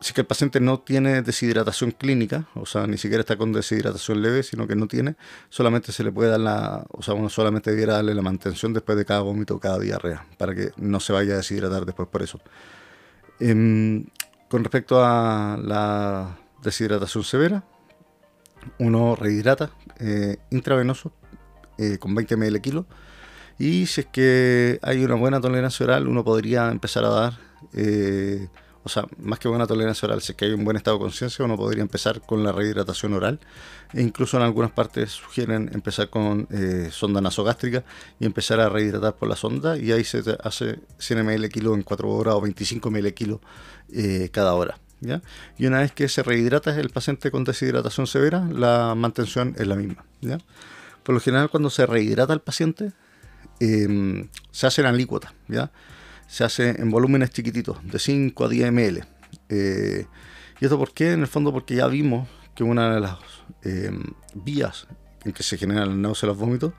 si 0.00 0.14
que 0.14 0.22
el 0.22 0.26
paciente 0.26 0.60
no 0.60 0.80
tiene 0.80 1.22
deshidratación 1.22 1.90
clínica, 1.90 2.48
o 2.54 2.64
sea, 2.64 2.86
ni 2.86 2.96
siquiera 2.96 3.20
está 3.20 3.36
con 3.36 3.52
deshidratación 3.52 4.22
leve, 4.22 4.42
sino 4.42 4.66
que 4.66 4.74
no 4.74 4.86
tiene, 4.86 5.16
solamente 5.50 5.92
se 5.92 6.02
le 6.02 6.10
puede 6.10 6.30
dar 6.30 6.40
la, 6.40 6.84
o 6.90 7.02
sea, 7.02 7.14
uno 7.14 7.28
solamente 7.28 7.70
debiera 7.70 7.94
darle 7.94 8.14
la 8.14 8.22
mantención 8.22 8.72
después 8.72 8.96
de 8.96 9.04
cada 9.04 9.20
vómito 9.20 9.56
o 9.56 9.60
cada 9.60 9.78
diarrea, 9.78 10.26
para 10.38 10.54
que 10.54 10.70
no 10.76 11.00
se 11.00 11.12
vaya 11.12 11.34
a 11.34 11.36
deshidratar 11.36 11.84
después 11.84 12.08
por 12.08 12.22
eso. 12.22 12.40
Em, 13.38 14.06
con 14.48 14.64
respecto 14.64 15.04
a 15.04 15.58
la 15.62 16.38
deshidratación 16.62 17.24
severa, 17.24 17.64
uno 18.78 19.16
rehidrata 19.16 19.70
eh, 19.98 20.38
intravenoso 20.50 21.12
eh, 21.78 21.98
con 21.98 22.14
20 22.14 22.36
ml 22.36 22.60
kilo 22.60 22.86
y 23.58 23.86
si 23.86 24.02
es 24.02 24.06
que 24.06 24.78
hay 24.82 25.04
una 25.04 25.14
buena 25.16 25.40
tolerancia 25.40 25.84
oral, 25.84 26.08
uno 26.08 26.24
podría 26.24 26.70
empezar 26.70 27.04
a 27.04 27.10
dar 27.10 27.38
eh, 27.74 28.48
o 28.82 28.88
sea, 28.88 29.06
más 29.18 29.38
que 29.38 29.48
buena 29.48 29.66
tolerancia 29.66 30.06
oral, 30.06 30.22
si 30.22 30.32
es 30.32 30.36
que 30.36 30.46
hay 30.46 30.52
un 30.52 30.64
buen 30.64 30.76
estado 30.76 30.96
de 30.96 31.02
conciencia, 31.02 31.44
uno 31.44 31.56
podría 31.56 31.82
empezar 31.82 32.22
con 32.22 32.42
la 32.42 32.52
rehidratación 32.52 33.12
oral. 33.12 33.38
E 33.92 34.00
incluso 34.00 34.36
en 34.38 34.42
algunas 34.42 34.70
partes 34.70 35.10
sugieren 35.10 35.70
empezar 35.74 36.08
con 36.08 36.48
eh, 36.50 36.88
sonda 36.90 37.20
nasogástrica 37.20 37.84
y 38.18 38.24
empezar 38.24 38.60
a 38.60 38.68
rehidratar 38.68 39.16
por 39.16 39.28
la 39.28 39.36
sonda. 39.36 39.76
Y 39.76 39.92
ahí 39.92 40.04
se 40.04 40.22
hace 40.42 40.78
100 40.98 41.26
ml 41.26 41.48
kilo 41.50 41.74
en 41.74 41.82
4 41.82 42.08
horas 42.08 42.34
o 42.34 42.40
25 42.40 42.90
ml 42.90 43.12
kilo 43.12 43.40
eh, 43.92 44.30
cada 44.32 44.54
hora. 44.54 44.78
¿ya? 45.00 45.20
Y 45.58 45.66
una 45.66 45.80
vez 45.80 45.92
que 45.92 46.08
se 46.08 46.22
rehidrata 46.22 46.78
el 46.78 46.88
paciente 46.88 47.30
con 47.30 47.44
deshidratación 47.44 48.06
severa, 48.06 48.48
la 48.50 48.94
mantención 48.94 49.54
es 49.58 49.66
la 49.66 49.76
misma. 49.76 50.04
¿ya? 50.22 50.38
Por 51.02 51.14
lo 51.14 51.20
general, 51.20 51.50
cuando 51.50 51.68
se 51.68 51.84
rehidrata 51.84 52.32
el 52.32 52.40
paciente, 52.40 52.92
em, 53.58 54.28
se 54.50 54.66
hace 54.66 54.80
en 54.80 54.86
alícuota. 54.86 55.34
¿ya? 55.48 55.70
Se 56.30 56.44
hace 56.44 56.80
en 56.80 56.92
volúmenes 56.92 57.30
chiquititos, 57.30 57.78
de 57.82 57.98
5 57.98 58.44
a 58.44 58.48
10 58.48 58.70
ml. 58.70 59.04
Eh, 59.48 60.06
¿Y 60.60 60.64
esto 60.64 60.78
por 60.78 60.94
qué? 60.94 61.12
En 61.12 61.22
el 61.22 61.26
fondo 61.26 61.52
porque 61.52 61.74
ya 61.74 61.88
vimos 61.88 62.28
que 62.54 62.62
una 62.62 62.94
de 62.94 63.00
las 63.00 63.16
eh, 63.64 63.90
vías 64.34 64.86
en 65.24 65.32
que 65.32 65.42
se 65.42 65.58
generan 65.58 65.88
las 65.88 65.96
náuseas 65.96 66.22
y 66.22 66.26
los 66.28 66.38
vómitos 66.38 66.72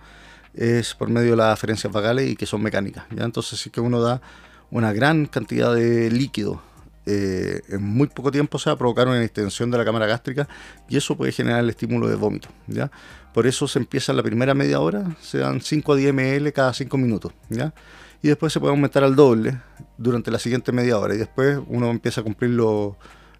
es 0.54 0.96
por 0.96 1.10
medio 1.10 1.32
de 1.32 1.36
las 1.36 1.52
aferencias 1.54 1.92
vagales 1.92 2.30
y 2.30 2.38
que 2.38 2.46
son 2.46 2.64
mecánicas. 2.64 3.04
¿ya? 3.14 3.26
Entonces 3.26 3.60
sí 3.60 3.70
que 3.70 3.82
uno 3.82 4.00
da 4.00 4.22
una 4.70 4.94
gran 4.94 5.26
cantidad 5.26 5.76
de 5.76 6.10
líquido 6.10 6.62
eh, 7.06 7.62
en 7.68 7.84
muy 7.84 8.08
poco 8.08 8.32
tiempo 8.32 8.58
se 8.58 8.70
va 8.70 8.76
a 8.76 8.78
provocar 8.78 9.08
una 9.08 9.22
extensión 9.22 9.70
de 9.70 9.78
la 9.78 9.84
cámara 9.84 10.06
gástrica 10.06 10.48
y 10.88 10.96
eso 10.96 11.18
puede 11.18 11.34
generar 11.34 11.60
el 11.60 11.70
estímulo 11.70 12.08
de 12.08 12.16
vómito. 12.16 12.48
¿ya? 12.68 12.90
Por 13.34 13.48
eso 13.48 13.68
se 13.68 13.80
empieza 13.80 14.14
en 14.14 14.18
la 14.18 14.24
primera 14.24 14.54
media 14.54 14.80
hora, 14.80 15.18
se 15.20 15.40
dan 15.40 15.60
5 15.60 15.92
a 15.92 15.96
10 15.98 16.14
ml 16.14 16.54
cada 16.54 16.74
5 16.74 16.98
minutos. 16.98 17.34
¿ya? 17.50 17.74
Y 18.22 18.28
después 18.28 18.54
se 18.54 18.60
puede 18.60 18.72
aumentar 18.72 19.04
al 19.04 19.16
doble 19.16 19.60
durante 19.98 20.32
la 20.32 20.40
siguiente 20.40 20.72
media 20.72 20.98
hora 20.98 21.16
y 21.16 21.18
después 21.18 21.60
uno 21.68 21.90
empieza 21.90 22.22
a 22.22 22.24
cumplir 22.24 22.52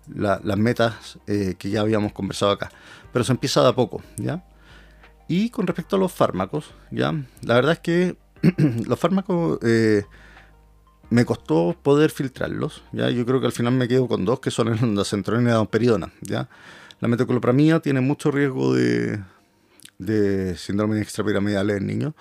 las 0.08 0.58
metas 0.58 1.20
eh, 1.28 1.56
que 1.58 1.70
ya 1.70 1.82
habíamos 1.82 2.14
conversado 2.14 2.52
acá. 2.52 2.72
Pero 3.14 3.24
se 3.24 3.32
empieza 3.32 3.62
de 3.62 3.70
a 3.70 3.74
poco, 3.74 4.02
¿ya? 4.18 4.44
Y 5.28 5.50
con 5.50 5.68
respecto 5.68 5.96
a 5.96 6.00
los 6.00 6.12
fármacos, 6.12 6.74
¿ya? 6.90 7.14
La 7.44 7.56
verdad 7.56 7.74
es 7.74 7.80
que 7.80 8.18
los 8.88 9.00
fármacos 9.00 9.60
eh, 9.62 10.04
me 11.10 11.26
costó 11.26 11.76
poder 11.82 12.10
filtrarlos, 12.10 12.84
¿ya? 12.92 13.10
Yo 13.10 13.26
creo 13.26 13.40
que 13.40 13.46
al 13.46 13.52
final 13.52 13.74
me 13.74 13.88
quedo 13.88 14.08
con 14.08 14.26
dos, 14.26 14.40
que 14.40 14.50
son 14.50 14.70
el 14.70 14.84
ondacentrona 14.84 15.42
y 15.42 15.46
la 15.46 15.54
domperidona, 15.54 16.12
¿ya? 16.22 16.50
La 17.00 17.08
metoclopramida 17.08 17.82
tiene 17.82 18.02
mucho 18.02 18.32
riesgo 18.32 18.74
de, 18.74 19.20
de 20.00 20.58
síndrome 20.58 21.00
extrapiramidal 21.02 21.70
en 21.72 21.86
niños, 21.86 22.14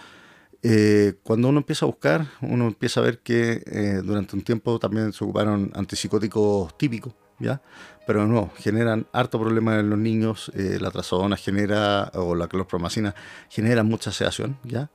eh, 0.63 1.15
cuando 1.23 1.49
uno 1.49 1.59
empieza 1.59 1.87
a 1.87 1.89
buscar, 1.89 2.27
uno 2.43 2.67
empieza 2.67 3.01
a 3.01 3.03
ver 3.03 3.21
que 3.21 3.63
eh, 3.67 4.03
durante 4.05 4.37
un 4.37 4.43
tiempo 4.43 4.79
también 4.79 5.13
se 5.13 5.25
ocuparon 5.25 5.71
antipsicóticos 5.75 6.77
típicos, 6.77 7.15
¿ya? 7.39 7.63
Pero 8.07 8.27
no, 8.27 8.51
generan 8.59 9.07
harto 9.13 9.41
problema 9.41 9.79
en 9.79 9.89
los 9.89 9.99
niños, 9.99 10.53
eh, 10.55 10.79
la 10.81 10.91
trazodona 10.91 11.37
genera, 11.37 12.11
o 12.15 12.35
la 12.35 12.49
clorpromacina 12.49 13.15
genera 13.49 13.83
mucha 13.83 14.13
sedación, 14.13 14.59
¿ya? 14.65 14.91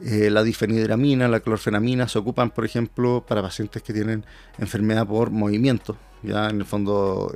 la 0.00 0.42
difenidramina, 0.42 1.28
la 1.28 1.38
clorfenamina 1.38 2.08
se 2.08 2.18
ocupan, 2.18 2.50
por 2.50 2.64
ejemplo, 2.64 3.24
para 3.26 3.40
pacientes 3.40 3.80
que 3.80 3.92
tienen 3.92 4.26
enfermedad 4.58 5.06
por 5.06 5.30
movimiento, 5.30 5.96
ya 6.22 6.50
en 6.50 6.58
el 6.58 6.64
fondo 6.66 7.32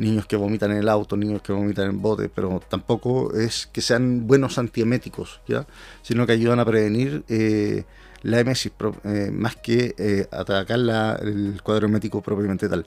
niños 0.00 0.26
que 0.26 0.36
vomitan 0.36 0.72
en 0.72 0.78
el 0.78 0.88
auto, 0.88 1.16
niños 1.16 1.42
que 1.42 1.52
vomitan 1.52 1.90
en 1.90 2.00
bote, 2.00 2.28
pero 2.28 2.60
tampoco 2.68 3.34
es 3.34 3.66
que 3.66 3.82
sean 3.82 4.26
buenos 4.26 4.58
antieméticos, 4.58 5.40
¿ya? 5.46 5.66
sino 6.02 6.26
que 6.26 6.32
ayudan 6.32 6.58
a 6.58 6.64
prevenir 6.64 7.22
eh, 7.28 7.84
la 8.22 8.40
emesis, 8.40 8.72
eh, 9.04 9.30
más 9.30 9.56
que 9.56 9.94
eh, 9.98 10.26
atacar 10.32 10.78
el 11.22 11.60
cuadro 11.62 11.86
emético 11.86 12.22
propiamente 12.22 12.68
tal. 12.68 12.86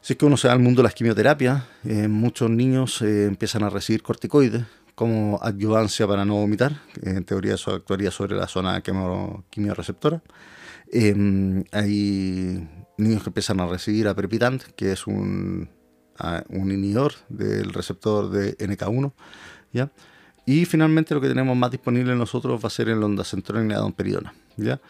Si 0.00 0.12
es 0.12 0.18
que 0.18 0.26
uno 0.26 0.36
se 0.36 0.48
va 0.48 0.54
al 0.54 0.60
mundo 0.60 0.82
de 0.82 0.84
las 0.84 0.94
quimioterapias, 0.94 1.64
muchos 2.08 2.48
niños 2.48 3.02
empiezan 3.02 3.64
a 3.64 3.70
recibir 3.70 4.04
corticoides 4.04 4.62
como 4.94 5.40
adyuvancia 5.42 6.06
para 6.06 6.24
no 6.24 6.36
vomitar, 6.36 6.80
en 7.02 7.24
teoría 7.24 7.54
eso 7.54 7.74
actuaría 7.74 8.12
sobre 8.12 8.36
la 8.36 8.46
zona 8.46 8.80
quimioreceptora. 9.50 10.22
hay 11.72 12.68
niños 12.98 13.22
que 13.22 13.30
empiezan 13.30 13.58
a 13.58 13.66
recibir 13.66 14.06
aprepitant, 14.06 14.62
que 14.76 14.92
es 14.92 15.08
un 15.08 15.75
un 16.48 16.70
inhibidor 16.70 17.14
del 17.28 17.72
receptor 17.72 18.30
de 18.30 18.56
NK1. 18.58 19.12
¿ya? 19.72 19.90
Y 20.44 20.64
finalmente 20.64 21.14
lo 21.14 21.20
que 21.20 21.28
tenemos 21.28 21.56
más 21.56 21.70
disponible 21.70 22.12
en 22.12 22.18
nosotros 22.18 22.62
va 22.62 22.68
a 22.68 22.70
ser 22.70 22.88
el 22.88 23.02
ondacentrona 23.02 23.64
y 23.64 23.68
la 23.68 23.78
domperidona. 23.78 24.34
¿ya? 24.56 24.80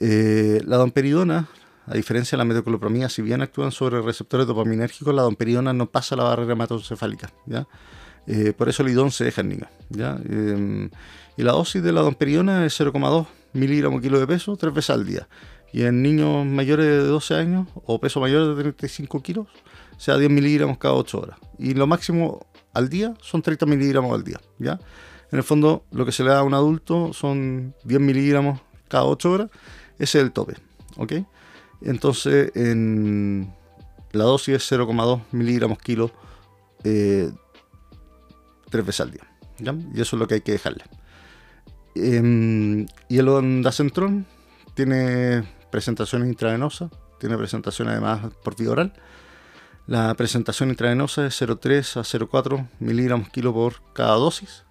Eh, 0.00 0.60
la 0.64 0.76
domperidona, 0.76 1.48
a 1.86 1.94
diferencia 1.94 2.36
de 2.36 2.38
la 2.38 2.44
metoclopramida, 2.44 3.08
si 3.08 3.22
bien 3.22 3.42
actúan 3.42 3.72
sobre 3.72 4.00
receptores 4.00 4.46
dopaminérgicos, 4.46 5.14
la 5.14 5.22
domperidona 5.22 5.72
no 5.72 5.86
pasa 5.86 6.16
la 6.16 6.24
barrera 6.24 6.52
hematocefálica. 6.52 7.30
¿ya? 7.46 7.66
Eh, 8.26 8.52
por 8.56 8.68
eso 8.68 8.82
el 8.82 8.90
idón 8.90 9.10
se 9.10 9.24
deja 9.24 9.42
en 9.42 9.48
niños. 9.48 9.68
¿ya? 9.90 10.18
Em, 10.28 10.90
y 11.36 11.42
la 11.42 11.52
dosis 11.52 11.82
de 11.82 11.92
la 11.92 12.00
domperidona 12.00 12.64
es 12.64 12.80
0,2 12.80 13.26
miligramos 13.52 14.00
kilo 14.00 14.18
de 14.18 14.26
peso 14.26 14.56
tres 14.56 14.72
veces 14.72 14.90
al 14.90 15.06
día. 15.06 15.28
Y 15.72 15.82
en 15.82 16.02
niños 16.02 16.46
mayores 16.46 16.86
de 16.86 17.04
12 17.04 17.34
años 17.34 17.68
o 17.74 18.00
peso 18.00 18.20
mayor 18.20 18.54
de 18.54 18.62
35 18.62 19.22
kilos, 19.22 19.46
sea 19.98 20.16
10 20.16 20.30
miligramos 20.30 20.78
cada 20.78 20.94
8 20.94 21.20
horas. 21.20 21.38
Y 21.58 21.74
lo 21.74 21.86
máximo 21.86 22.46
al 22.72 22.88
día 22.88 23.14
son 23.20 23.42
30 23.42 23.66
miligramos 23.66 24.14
al 24.14 24.24
día. 24.24 24.40
¿ya? 24.58 24.80
En 25.30 25.38
el 25.38 25.42
fondo, 25.42 25.84
lo 25.90 26.06
que 26.06 26.12
se 26.12 26.24
le 26.24 26.30
da 26.30 26.38
a 26.38 26.42
un 26.42 26.54
adulto 26.54 27.12
son 27.12 27.74
10 27.84 28.00
miligramos 28.00 28.60
cada 28.88 29.04
8 29.04 29.30
horas. 29.30 29.50
Ese 29.98 30.18
es 30.18 30.24
el 30.24 30.32
tope. 30.32 30.54
¿ok? 30.96 31.12
Entonces, 31.82 32.52
en 32.54 33.52
la 34.12 34.24
dosis 34.24 34.56
es 34.56 34.72
0,2 34.72 35.22
miligramos 35.32 35.78
kilo 35.78 36.10
eh, 36.84 37.30
tres 38.70 38.86
veces 38.86 39.00
al 39.00 39.10
día. 39.10 39.26
¿ya? 39.58 39.74
Y 39.94 40.00
eso 40.00 40.16
es 40.16 40.20
lo 40.20 40.26
que 40.26 40.34
hay 40.34 40.40
que 40.40 40.52
dejarle. 40.52 40.84
Em, 41.94 42.86
y 43.08 43.18
el 43.18 43.28
ondacentrón 43.28 44.26
tiene 44.74 45.42
presentaciones 45.70 46.28
intravenosas, 46.28 46.90
tiene 47.18 47.36
presentaciones 47.36 47.92
además 47.92 48.32
por 48.42 48.56
vía 48.56 48.70
oral 48.70 48.92
La 49.86 50.14
presentación 50.14 50.70
intravenosa 50.70 51.26
es 51.26 51.40
0,3 51.40 51.96
a 51.96 52.02
0,4 52.02 52.68
miligramos 52.78 53.28
kilo 53.30 53.52
por 53.52 53.82
cada 53.92 54.14
dosis 54.14 54.64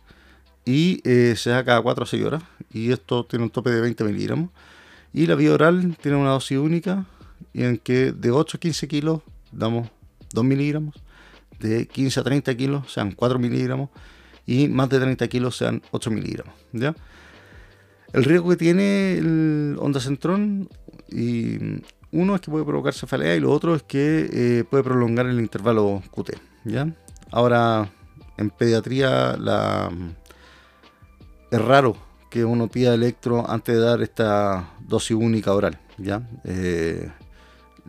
y 0.67 1.01
eh, 1.05 1.35
se 1.37 1.51
da 1.51 1.63
cada 1.63 1.81
4 1.81 2.03
a 2.03 2.07
6 2.07 2.25
horas 2.25 2.43
y 2.71 2.91
esto 2.91 3.25
tiene 3.25 3.45
un 3.45 3.49
tope 3.49 3.69
de 3.69 3.79
20 3.79 4.03
miligramos. 4.03 4.49
Y 5.13 5.25
la 5.25 5.35
vía 5.35 5.53
oral 5.53 5.97
tiene 6.01 6.17
una 6.17 6.31
dosis 6.31 6.57
única 6.57 7.05
y 7.53 7.63
en 7.63 7.77
que 7.77 8.11
de 8.11 8.31
8 8.31 8.57
a 8.57 8.59
15 8.59 8.87
kilos 8.89 9.21
damos 9.53 9.89
2 10.33 10.43
miligramos, 10.43 10.95
de 11.59 11.87
15 11.87 12.19
a 12.19 12.23
30 12.23 12.57
kilos 12.57 12.91
sean 12.91 13.13
4 13.13 13.39
miligramos 13.39 13.89
y 14.45 14.67
más 14.67 14.89
de 14.89 14.99
30 14.99 15.27
kilos 15.29 15.55
sean 15.55 15.81
8 15.91 16.11
miligramos. 16.11 16.53
¿ya? 16.73 16.93
El 18.13 18.23
riesgo 18.23 18.49
que 18.49 18.57
tiene 18.57 19.17
el 19.17 19.77
onda 19.79 19.99
centrón 19.99 20.69
y 21.09 21.57
uno 22.11 22.35
es 22.35 22.41
que 22.41 22.51
puede 22.51 22.65
provocar 22.65 22.93
cefalea 22.93 23.35
y 23.35 23.39
lo 23.39 23.51
otro 23.51 23.75
es 23.75 23.83
que 23.83 24.29
eh, 24.31 24.63
puede 24.63 24.83
prolongar 24.83 25.25
el 25.25 25.39
intervalo 25.39 26.01
QT. 26.11 26.31
¿ya? 26.63 26.87
Ahora, 27.31 27.89
en 28.37 28.49
pediatría 28.49 29.37
es 31.51 31.61
raro 31.61 31.97
que 32.29 32.45
uno 32.45 32.67
pida 32.67 32.93
electro 32.93 33.49
antes 33.49 33.75
de 33.75 33.81
dar 33.81 34.01
esta 34.01 34.71
dosis 34.79 35.17
única 35.17 35.53
oral. 35.53 35.79
¿ya? 35.97 36.27
Eh, 36.45 37.09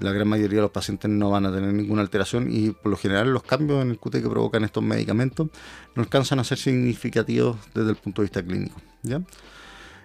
la 0.00 0.12
gran 0.12 0.28
mayoría 0.28 0.57
de 0.57 0.62
los 0.62 0.70
pacientes 0.70 1.11
no 1.11 1.31
van 1.31 1.46
a 1.46 1.52
tener 1.52 1.72
ninguna 1.72 2.02
alteración 2.02 2.48
y 2.50 2.70
por 2.70 2.90
lo 2.90 2.96
general 2.96 3.33
los 3.33 3.42
cambios 3.42 3.83
en 3.83 3.90
el 3.90 3.98
QT 3.98 4.22
que 4.22 4.28
provocan 4.28 4.64
estos 4.64 4.83
medicamentos 4.83 5.48
no 5.94 6.02
alcanzan 6.02 6.38
a 6.38 6.44
ser 6.44 6.59
significativos 6.59 7.57
desde 7.74 7.90
el 7.90 7.96
punto 7.96 8.22
de 8.22 8.26
vista 8.26 8.42
clínico. 8.42 8.81
¿ya? 9.02 9.20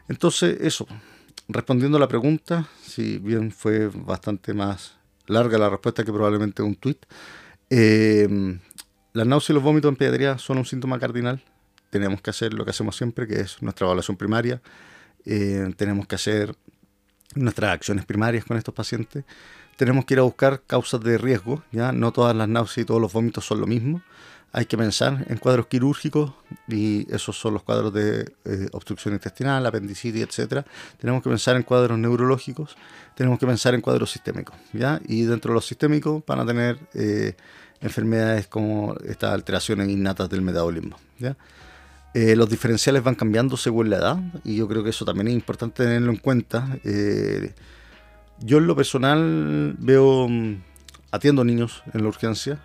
Entonces, 0.07 0.57
eso, 0.61 0.87
respondiendo 1.47 1.97
a 1.97 1.99
la 1.99 2.07
pregunta, 2.07 2.67
si 2.81 3.17
bien 3.17 3.51
fue 3.51 3.87
bastante 3.87 4.53
más 4.53 4.97
larga 5.27 5.57
la 5.57 5.69
respuesta 5.69 6.03
que 6.03 6.11
probablemente 6.11 6.61
un 6.61 6.75
tweet, 6.75 6.97
eh, 7.69 8.27
las 9.13 9.27
náuseas 9.27 9.51
y 9.51 9.53
los 9.53 9.63
vómitos 9.63 9.89
en 9.89 9.95
pediatría 9.95 10.37
son 10.37 10.57
un 10.57 10.65
síntoma 10.65 10.99
cardinal. 10.99 11.41
Tenemos 11.89 12.21
que 12.21 12.31
hacer 12.31 12.53
lo 12.53 12.65
que 12.65 12.71
hacemos 12.71 12.95
siempre, 12.95 13.27
que 13.27 13.39
es 13.39 13.61
nuestra 13.61 13.85
evaluación 13.85 14.17
primaria. 14.17 14.61
Eh, 15.25 15.73
tenemos 15.77 16.07
que 16.07 16.15
hacer 16.15 16.55
nuestras 17.35 17.71
acciones 17.71 18.05
primarias 18.05 18.45
con 18.45 18.57
estos 18.57 18.73
pacientes. 18.73 19.23
Tenemos 19.77 20.05
que 20.05 20.15
ir 20.15 20.19
a 20.19 20.23
buscar 20.23 20.61
causas 20.65 21.01
de 21.01 21.17
riesgo, 21.17 21.63
¿ya? 21.71 21.91
No 21.91 22.11
todas 22.11 22.35
las 22.35 22.47
náuseas 22.47 22.83
y 22.83 22.85
todos 22.85 23.01
los 23.01 23.13
vómitos 23.13 23.45
son 23.45 23.61
lo 23.61 23.67
mismo 23.67 24.01
hay 24.55 24.67
que 24.67 24.77
pensar 24.77 25.25
en 25.27 25.37
cuadros 25.37 25.65
quirúrgicos 25.65 26.31
y 26.67 27.11
esos 27.11 27.35
son 27.35 27.55
los 27.55 27.63
cuadros 27.63 27.91
de 27.91 28.31
eh, 28.45 28.67
obstrucción 28.71 29.15
intestinal, 29.15 29.65
apendicitis, 29.65 30.21
etc. 30.21 30.63
Tenemos 30.99 31.23
que 31.23 31.29
pensar 31.29 31.55
en 31.55 31.63
cuadros 31.63 31.97
neurológicos, 31.97 32.77
tenemos 33.15 33.39
que 33.39 33.47
pensar 33.47 33.73
en 33.73 33.81
cuadros 33.81 34.11
sistémicos, 34.11 34.55
¿ya? 34.71 35.01
Y 35.07 35.23
dentro 35.23 35.51
de 35.51 35.55
los 35.55 35.65
sistémicos 35.65 36.23
van 36.27 36.39
a 36.39 36.45
tener 36.45 36.77
eh, 36.93 37.35
enfermedades 37.81 38.45
como 38.45 38.95
estas 39.07 39.33
alteraciones 39.33 39.89
innatas 39.89 40.29
del 40.29 40.43
metabolismo. 40.43 40.97
Eh, 42.13 42.35
los 42.35 42.47
diferenciales 42.47 43.01
van 43.01 43.15
cambiando 43.15 43.57
según 43.57 43.89
la 43.89 43.97
edad 43.97 44.19
y 44.43 44.55
yo 44.55 44.67
creo 44.67 44.83
que 44.83 44.91
eso 44.91 45.03
también 45.03 45.29
es 45.29 45.33
importante 45.33 45.83
tenerlo 45.83 46.11
en 46.11 46.17
cuenta. 46.17 46.77
yo 48.39 48.57
en 48.59 48.67
lo 48.67 48.75
personal 48.75 49.75
veo, 49.79 50.27
mm, 50.29 50.61
atiendo 51.09 51.43
niños 51.43 51.81
en 51.91 52.03
la 52.03 52.07
urgencia 52.07 52.59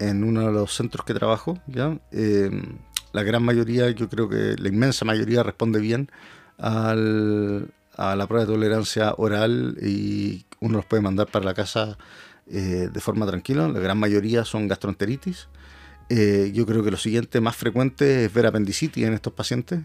en 0.00 0.24
uno 0.24 0.46
de 0.46 0.52
los 0.52 0.74
centros 0.74 1.04
que 1.04 1.14
trabajo, 1.14 1.58
¿ya? 1.66 1.98
Em, 2.10 2.78
la 3.12 3.22
gran 3.22 3.44
mayoría, 3.44 3.90
yo 3.90 4.08
creo 4.08 4.28
que 4.28 4.56
la 4.58 4.68
inmensa 4.68 5.04
mayoría 5.04 5.42
responde 5.42 5.80
bien 5.80 6.10
a 6.58 6.94
la 6.94 8.26
prueba 8.26 8.44
de 8.44 8.52
tolerancia 8.52 9.14
oral 9.16 9.76
y 9.82 10.46
uno 10.60 10.78
los 10.78 10.86
puede 10.86 11.02
mandar 11.02 11.26
para 11.26 11.44
la 11.44 11.54
casa 11.54 11.98
eh, 12.46 12.88
de 12.92 13.00
forma 13.00 13.26
tranquila. 13.26 13.68
La 13.68 13.80
gran 13.80 13.98
mayoría 13.98 14.44
son 14.44 14.68
gastroenteritis. 14.68 15.48
Eh, 16.08 16.50
yo 16.54 16.66
creo 16.66 16.82
que 16.82 16.90
lo 16.90 16.96
siguiente 16.96 17.40
más 17.40 17.56
frecuente 17.56 18.24
es 18.24 18.32
ver 18.32 18.46
apendicitis 18.46 19.04
en 19.04 19.12
estos 19.12 19.32
pacientes. 19.32 19.80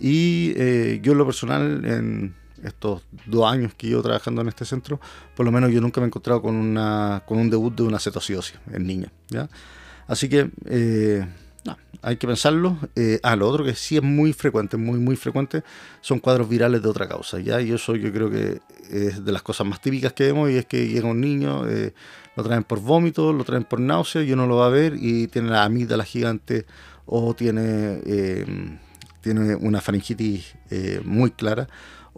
Y 0.00 0.52
eh, 0.56 1.00
yo 1.02 1.12
en 1.12 1.18
lo 1.18 1.26
personal, 1.26 1.84
en, 1.84 2.34
estos 2.64 3.02
dos 3.26 3.50
años 3.50 3.74
que 3.74 3.88
llevo 3.88 4.02
trabajando 4.02 4.42
en 4.42 4.48
este 4.48 4.64
centro, 4.64 5.00
por 5.36 5.46
lo 5.46 5.52
menos 5.52 5.70
yo 5.70 5.80
nunca 5.80 6.00
me 6.00 6.06
he 6.06 6.08
encontrado 6.08 6.42
con, 6.42 6.56
una, 6.56 7.22
con 7.26 7.38
un 7.38 7.50
debut 7.50 7.74
de 7.74 7.82
una 7.82 7.98
cetoacidosis 7.98 8.58
en 8.72 8.86
niños. 8.86 9.10
¿ya? 9.28 9.48
Así 10.06 10.28
que 10.28 10.50
eh, 10.66 11.26
hay 12.02 12.16
que 12.16 12.26
pensarlo. 12.26 12.78
Eh, 12.96 13.20
ah, 13.22 13.36
lo 13.36 13.48
otro 13.48 13.64
que 13.64 13.74
sí 13.74 13.96
es 13.96 14.02
muy 14.02 14.32
frecuente, 14.32 14.76
muy, 14.76 14.98
muy 14.98 15.16
frecuente, 15.16 15.62
son 16.00 16.18
cuadros 16.18 16.48
virales 16.48 16.82
de 16.82 16.88
otra 16.88 17.08
causa. 17.08 17.38
¿ya? 17.38 17.60
Y 17.60 17.72
eso 17.72 17.94
yo 17.94 18.12
creo 18.12 18.30
que 18.30 18.60
es 18.90 19.24
de 19.24 19.32
las 19.32 19.42
cosas 19.42 19.66
más 19.66 19.80
típicas 19.80 20.12
que 20.12 20.24
vemos 20.24 20.50
y 20.50 20.56
es 20.56 20.66
que 20.66 20.88
llega 20.88 21.08
un 21.08 21.20
niño, 21.20 21.68
eh, 21.68 21.92
lo 22.36 22.42
traen 22.42 22.64
por 22.64 22.80
vómito, 22.80 23.32
lo 23.32 23.44
traen 23.44 23.64
por 23.64 23.80
náusea 23.80 24.22
y 24.22 24.32
uno 24.32 24.46
lo 24.46 24.56
va 24.56 24.66
a 24.66 24.70
ver 24.70 24.94
y 24.96 25.26
tiene 25.28 25.50
la 25.50 25.64
amígdala 25.64 26.04
gigante 26.04 26.66
o 27.04 27.34
tiene, 27.34 28.00
tiene 29.22 29.54
una 29.56 29.80
faringitis 29.80 30.54
muy 31.04 31.30
clara 31.30 31.66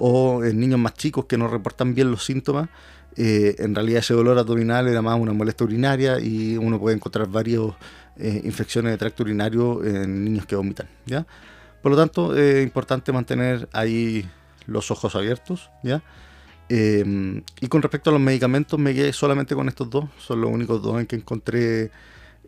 o 0.01 0.43
en 0.43 0.59
niños 0.59 0.81
más 0.81 0.95
chicos 0.95 1.27
que 1.27 1.37
no 1.37 1.47
reportan 1.47 1.95
bien 1.95 2.11
los 2.11 2.25
síntomas, 2.25 2.69
eh, 3.17 3.57
en 3.59 3.75
realidad 3.75 4.01
ese 4.01 4.15
dolor 4.15 4.39
abdominal 4.39 4.89
era 4.89 5.03
más 5.03 5.21
una 5.21 5.35
molestia 5.35 5.65
urinaria 5.65 6.19
y 6.21 6.57
uno 6.57 6.81
puede 6.81 6.97
encontrar 6.97 7.29
varias 7.29 7.63
eh, 8.17 8.41
infecciones 8.45 8.93
de 8.93 8.99
tracto 8.99 9.23
urinario 9.23 9.85
en 9.85 10.25
niños 10.25 10.47
que 10.47 10.57
vomitan. 10.57 10.89
¿ya? 11.05 11.27
Por 11.83 11.93
lo 11.93 11.99
tanto, 11.99 12.35
es 12.35 12.63
importante 12.63 13.13
mantener 13.13 13.69
ahí 13.73 14.27
los 14.67 14.91
ojos 14.91 15.15
abiertos. 15.15 15.71
¿ya? 15.83 16.03
Eh, 16.71 17.43
y 17.61 17.69
con 17.69 17.83
respecto 17.83 18.09
a 18.09 18.15
los 18.15 18.23
medicamentos, 18.23 18.79
me 18.79 18.95
quedé 18.95 19.13
solamente 19.13 19.55
con 19.55 19.69
estos 19.69 19.91
dos, 19.91 20.09
son 20.19 20.41
los 20.41 20.51
únicos 20.51 20.81
dos 20.83 20.99
en 20.99 21.07
que 21.07 21.17
encontré 21.17 21.91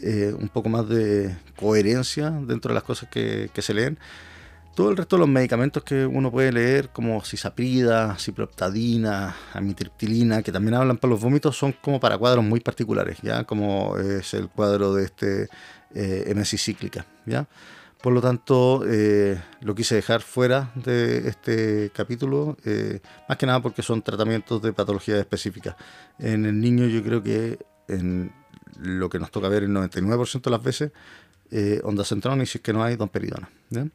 un 0.01 0.49
poco 0.49 0.69
más 0.69 0.89
de 0.89 1.37
coherencia 1.55 2.31
dentro 2.31 2.71
de 2.71 2.75
las 2.75 2.83
cosas 2.83 3.09
que 3.09 3.51
se 3.55 3.75
leen. 3.75 3.99
Todo 4.75 4.91
el 4.91 4.97
resto 4.97 5.17
de 5.17 5.21
los 5.21 5.29
medicamentos 5.29 5.83
que 5.85 6.07
uno 6.07 6.31
puede 6.31 6.51
leer, 6.51 6.89
como 6.91 7.23
cisaprida, 7.23 8.17
ciproptadina, 8.19 9.37
amitriptilina, 9.53 10.43
que 10.43 10.51
también 10.51 10.75
hablan 10.75 10.97
para 10.97 11.11
los 11.11 11.21
vómitos, 11.21 11.57
son 11.57 11.73
como 11.73 12.01
para 12.01 12.17
cuadros 12.17 12.45
muy 12.45 12.61
particulares, 12.61 13.19
¿ya? 13.23 13.45
Como 13.45 13.99
es 13.99 14.33
el 14.33 14.49
cuadro 14.49 14.95
de 14.95 15.05
este 15.05 15.49
eh, 15.95 16.45
cíclica, 16.45 17.05
¿ya? 17.27 17.47
Por 18.03 18.13
lo 18.13 18.21
tanto, 18.21 18.83
eh, 18.85 19.41
lo 19.61 19.77
quise 19.77 19.95
dejar 19.95 20.23
fuera 20.23 20.73
de 20.75 21.29
este 21.29 21.93
capítulo, 21.95 22.57
eh, 22.65 23.01
más 23.29 23.39
que 23.39 23.47
nada 23.47 23.63
porque 23.63 23.83
son 23.83 24.03
tratamientos 24.03 24.61
de 24.61 24.73
patologías 24.73 25.19
específicas. 25.19 25.77
En 26.19 26.45
el 26.45 26.61
niño 26.61 26.87
yo 26.87 27.01
creo 27.05 27.23
que 27.23 27.59
en 27.87 28.33
lo 28.81 29.09
que 29.09 29.21
nos 29.21 29.31
toca 29.31 29.49
ver 29.49 29.63
el 29.63 29.71
99% 29.71 30.43
de 30.43 30.51
las 30.51 30.63
veces, 30.63 30.91
eh, 31.53 31.81
onda 31.85 32.05
central 32.05 32.43
y 32.43 32.47
si 32.47 32.59
es 32.59 32.63
que 32.63 32.73
no 32.73 32.83
hay, 32.83 32.97
domperidona. 32.97 33.49
¿ya? 33.71 33.87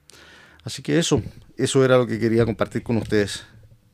Así 0.67 0.81
que 0.81 0.99
eso, 0.99 1.23
eso 1.55 1.85
era 1.85 1.97
lo 1.97 2.05
que 2.05 2.19
quería 2.19 2.43
compartir 2.43 2.83
con 2.83 2.97
ustedes 2.97 3.45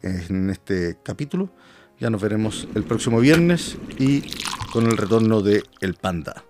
en 0.02 0.50
este 0.50 0.98
capítulo. 1.04 1.52
Ya 2.00 2.10
nos 2.10 2.20
veremos 2.20 2.68
el 2.74 2.84
próximo 2.84 3.20
viernes 3.20 3.78
y 4.00 4.24
con 4.72 4.88
el 4.88 4.98
retorno 4.98 5.44
de 5.44 5.62
El 5.82 5.94
Panda. 5.94 6.44